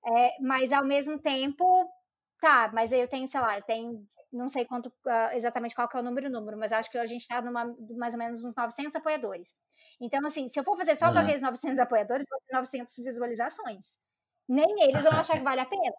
[0.07, 1.89] é, mas ao mesmo tempo,
[2.41, 5.97] tá, mas eu tenho, sei lá, eu tenho não sei quanto uh, exatamente qual que
[5.97, 8.55] é o número número, mas acho que a gente está numa mais ou menos uns
[8.55, 9.55] 900 apoiadores.
[10.01, 11.13] Então, assim, se eu for fazer só uhum.
[11.13, 13.97] para aqueles 900 apoiadores, vou ter 900 visualizações.
[14.49, 15.95] Nem eles vão achar que vale a pena.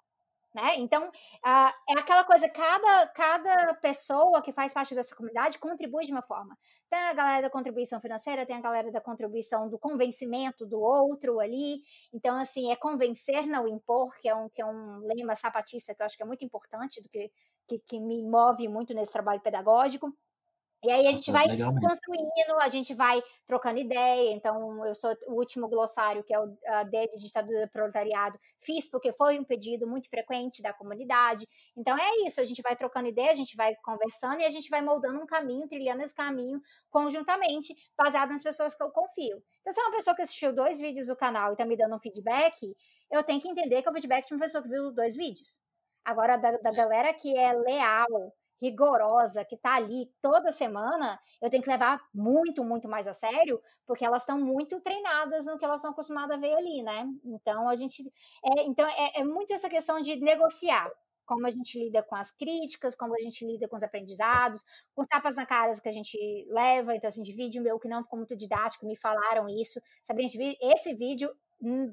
[0.54, 0.78] Né?
[0.78, 6.12] Então, uh, é aquela coisa, cada, cada pessoa que faz parte dessa comunidade contribui de
[6.12, 6.58] uma forma.
[6.90, 11.40] Tem a galera da contribuição financeira, tem a galera da contribuição do convencimento do outro
[11.40, 11.82] ali.
[12.12, 16.02] Então, assim, é convencer, não impor, que é um, que é um lema sapatista que
[16.02, 17.32] eu acho que é muito importante, do que,
[17.68, 20.12] que, que me move muito nesse trabalho pedagógico.
[20.82, 24.32] E aí a gente vai construindo, a gente vai trocando ideia.
[24.32, 26.48] Então, eu sou o último glossário, que é o
[26.90, 31.46] D de ditadura do proletariado, fiz porque foi um pedido muito frequente da comunidade.
[31.76, 34.70] Então, é isso, a gente vai trocando ideia, a gente vai conversando e a gente
[34.70, 39.44] vai moldando um caminho, trilhando esse caminho conjuntamente, baseado nas pessoas que eu confio.
[39.60, 41.96] Então, se é uma pessoa que assistiu dois vídeos do canal e está me dando
[41.96, 42.74] um feedback,
[43.12, 45.60] eu tenho que entender que é o feedback de uma pessoa que viu dois vídeos.
[46.06, 51.64] Agora, da, da galera que é leal, rigorosa, que está ali toda semana, eu tenho
[51.64, 55.80] que levar muito, muito mais a sério, porque elas estão muito treinadas no que elas
[55.80, 57.08] estão acostumadas a ver ali, né?
[57.24, 58.04] Então a gente.
[58.44, 60.92] É, então é, é muito essa questão de negociar
[61.26, 64.64] como a gente lida com as críticas, como a gente lida com os aprendizados,
[64.96, 66.18] com tapas na cara que a gente
[66.50, 66.96] leva.
[66.96, 69.80] Então, assim, de vídeo meu que não ficou muito didático, me falaram isso.
[70.04, 70.28] Sabrina,
[70.60, 71.32] esse vídeo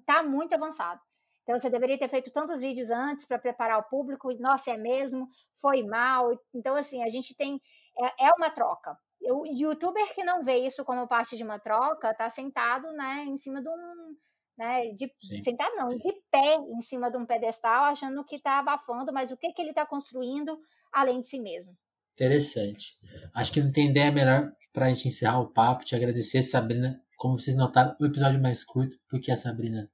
[0.07, 1.01] tá muito avançado.
[1.47, 4.77] Então você deveria ter feito tantos vídeos antes para preparar o público, e nossa, é
[4.77, 5.29] mesmo,
[5.61, 6.37] foi mal.
[6.53, 7.61] Então, assim, a gente tem.
[7.97, 8.99] É, é uma troca.
[9.23, 13.37] O youtuber que não vê isso como parte de uma troca, tá sentado, né, em
[13.37, 14.17] cima de um.
[14.59, 15.13] Né, de,
[15.45, 19.37] sentado não, de pé em cima de um pedestal, achando que está abafando, mas o
[19.37, 20.59] que, que ele está construindo
[20.93, 21.77] além de si mesmo.
[22.15, 22.97] Interessante.
[23.35, 27.01] Acho que não tem ideia melhor para a gente encerrar o papo, te agradecer, Sabrina.
[27.19, 29.91] Como vocês notaram, o episódio mais curto, porque a Sabrina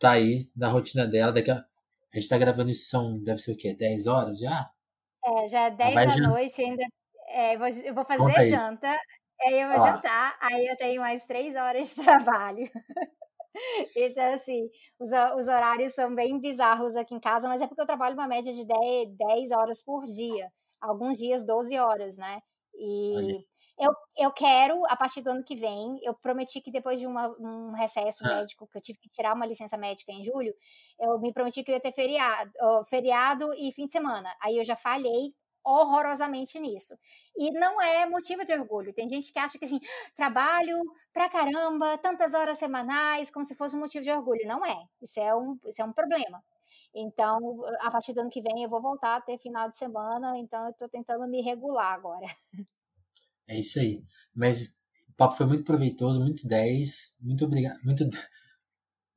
[0.00, 1.32] tá aí na rotina dela.
[1.32, 3.74] Daqui a, a gente tá gravando isso, são, deve ser o quê?
[3.74, 4.68] 10 horas já?
[5.24, 6.82] É, já é 10 da noite ainda.
[7.28, 8.88] É, eu vou fazer janta,
[9.42, 9.92] aí eu vou ah.
[9.92, 12.68] jantar, aí eu tenho mais 3 horas de trabalho.
[13.94, 17.86] então, assim, os, os horários são bem bizarros aqui em casa, mas é porque eu
[17.86, 20.50] trabalho uma média de 10, 10 horas por dia.
[20.80, 22.40] Alguns dias 12 horas, né?
[22.74, 23.44] E
[23.80, 27.28] eu, eu quero, a partir do ano que vem, eu prometi que depois de uma,
[27.40, 30.54] um recesso médico, que eu tive que tirar uma licença médica em julho,
[30.98, 32.52] eu me prometi que eu ia ter feriado,
[32.86, 34.34] feriado e fim de semana.
[34.42, 36.94] Aí eu já falhei horrorosamente nisso.
[37.36, 38.92] E não é motivo de orgulho.
[38.92, 39.80] Tem gente que acha que assim,
[40.16, 40.78] trabalho
[41.12, 44.46] pra caramba, tantas horas semanais, como se fosse um motivo de orgulho.
[44.46, 44.76] Não é.
[45.02, 46.42] Isso é um, isso é um problema.
[46.94, 47.38] Então,
[47.80, 50.66] a partir do ano que vem, eu vou voltar a ter final de semana, então
[50.66, 52.26] eu tô tentando me regular agora.
[53.50, 54.02] É isso aí.
[54.34, 54.66] Mas
[55.10, 57.14] o papo foi muito proveitoso, muito 10.
[57.20, 57.80] Muito obrigado.
[57.84, 58.08] Muito,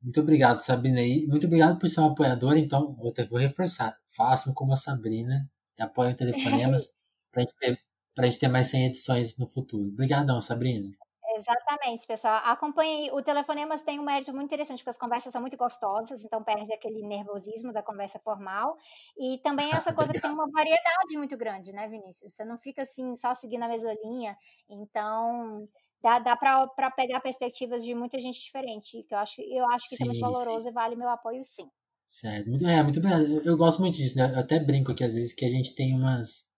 [0.02, 1.02] muito obrigado, Sabrina.
[1.02, 2.60] E muito obrigado por ser uma apoiadora.
[2.60, 3.98] Então, vou, ter, vou reforçar.
[4.08, 6.90] Façam como a Sabrina e apoiem telefonemas
[7.40, 7.80] gente ter
[8.16, 9.88] para a gente ter mais 100 edições no futuro.
[9.90, 11.03] Obrigadão, Sabrina.
[11.36, 12.42] Exatamente, pessoal.
[12.44, 13.12] Acompanhe.
[13.12, 16.74] O Telefonemas tem um mérito muito interessante, porque as conversas são muito gostosas, então perde
[16.74, 18.78] aquele nervosismo da conversa formal.
[19.18, 22.34] E também essa coisa que tem uma variedade muito grande, né, Vinícius?
[22.34, 24.38] Você não fica assim, só seguindo a mesma linha.
[24.70, 25.68] Então,
[26.02, 29.04] dá, dá para pegar perspectivas de muita gente diferente.
[29.04, 30.70] Que eu acho, eu acho que sim, é muito valoroso sim.
[30.70, 31.68] e vale meu apoio, sim.
[32.06, 32.50] Certo.
[32.50, 33.24] Muito, é, muito obrigado.
[33.24, 34.32] Eu, eu gosto muito disso, né?
[34.36, 36.53] Eu até brinco aqui, às vezes, que a gente tem umas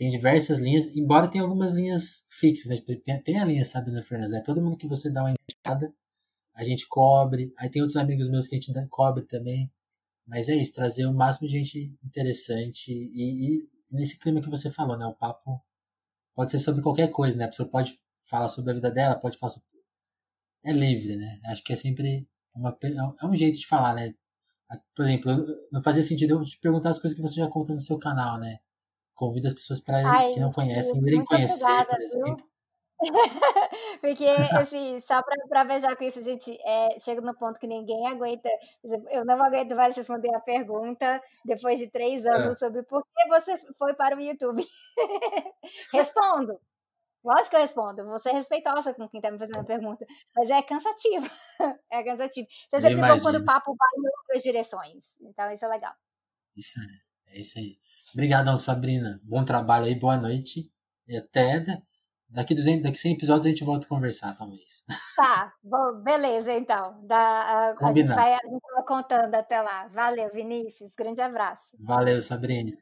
[0.00, 2.76] tem diversas linhas, embora tenha algumas linhas fixas, né?
[2.76, 4.40] Tipo, tem, tem a linha Sabrina Fernandes, né?
[4.40, 5.94] Todo mundo que você dá uma indicada,
[6.54, 7.52] a gente cobre.
[7.58, 9.70] Aí tem outros amigos meus que a gente cobre também.
[10.26, 14.70] Mas é isso, trazer o máximo de gente interessante e, e, nesse clima que você
[14.70, 15.04] falou, né?
[15.04, 15.62] O papo
[16.34, 17.44] pode ser sobre qualquer coisa, né?
[17.44, 17.92] A pessoa pode
[18.26, 19.68] falar sobre a vida dela, pode falar sobre...
[20.64, 21.38] É livre, né?
[21.44, 22.74] Acho que é sempre uma,
[23.20, 24.14] é um jeito de falar, né?
[24.96, 25.30] Por exemplo,
[25.70, 28.38] não fazia sentido eu te perguntar as coisas que você já conta no seu canal,
[28.40, 28.60] né?
[29.20, 32.50] Convido as pessoas para que não conhecem irem conhecer, obrigada, por exemplo.
[34.00, 38.06] Porque, assim, só para beijar com isso, a gente é, chega no ponto que ninguém
[38.06, 38.48] aguenta.
[39.10, 42.56] Eu não aguento mais responder a pergunta depois de três anos é.
[42.56, 44.62] sobre por que você foi para o YouTube.
[45.92, 46.58] Respondo.
[47.22, 48.04] Lógico que eu respondo.
[48.06, 50.06] Vou ser respeitosa com quem está me fazendo a pergunta.
[50.34, 51.28] Mas é cansativo.
[51.92, 52.48] é cansativo.
[52.68, 55.16] Então, sempre bom quando o papo vai em outras direções.
[55.20, 55.92] Então, isso é legal.
[56.56, 57.76] Isso é, é isso aí.
[58.12, 59.20] Obrigadão, Sabrina.
[59.22, 60.70] Bom trabalho aí, boa noite.
[61.06, 61.64] E até
[62.28, 64.84] daqui, 200, daqui 100 episódios a gente volta a conversar, talvez.
[65.16, 66.98] Tá, bom, beleza, então.
[67.06, 69.88] Da, a, a, gente vai, a gente vai contando até lá.
[69.88, 70.94] Valeu, Vinícius.
[70.94, 71.64] Grande abraço.
[71.78, 72.72] Valeu, Sabrina.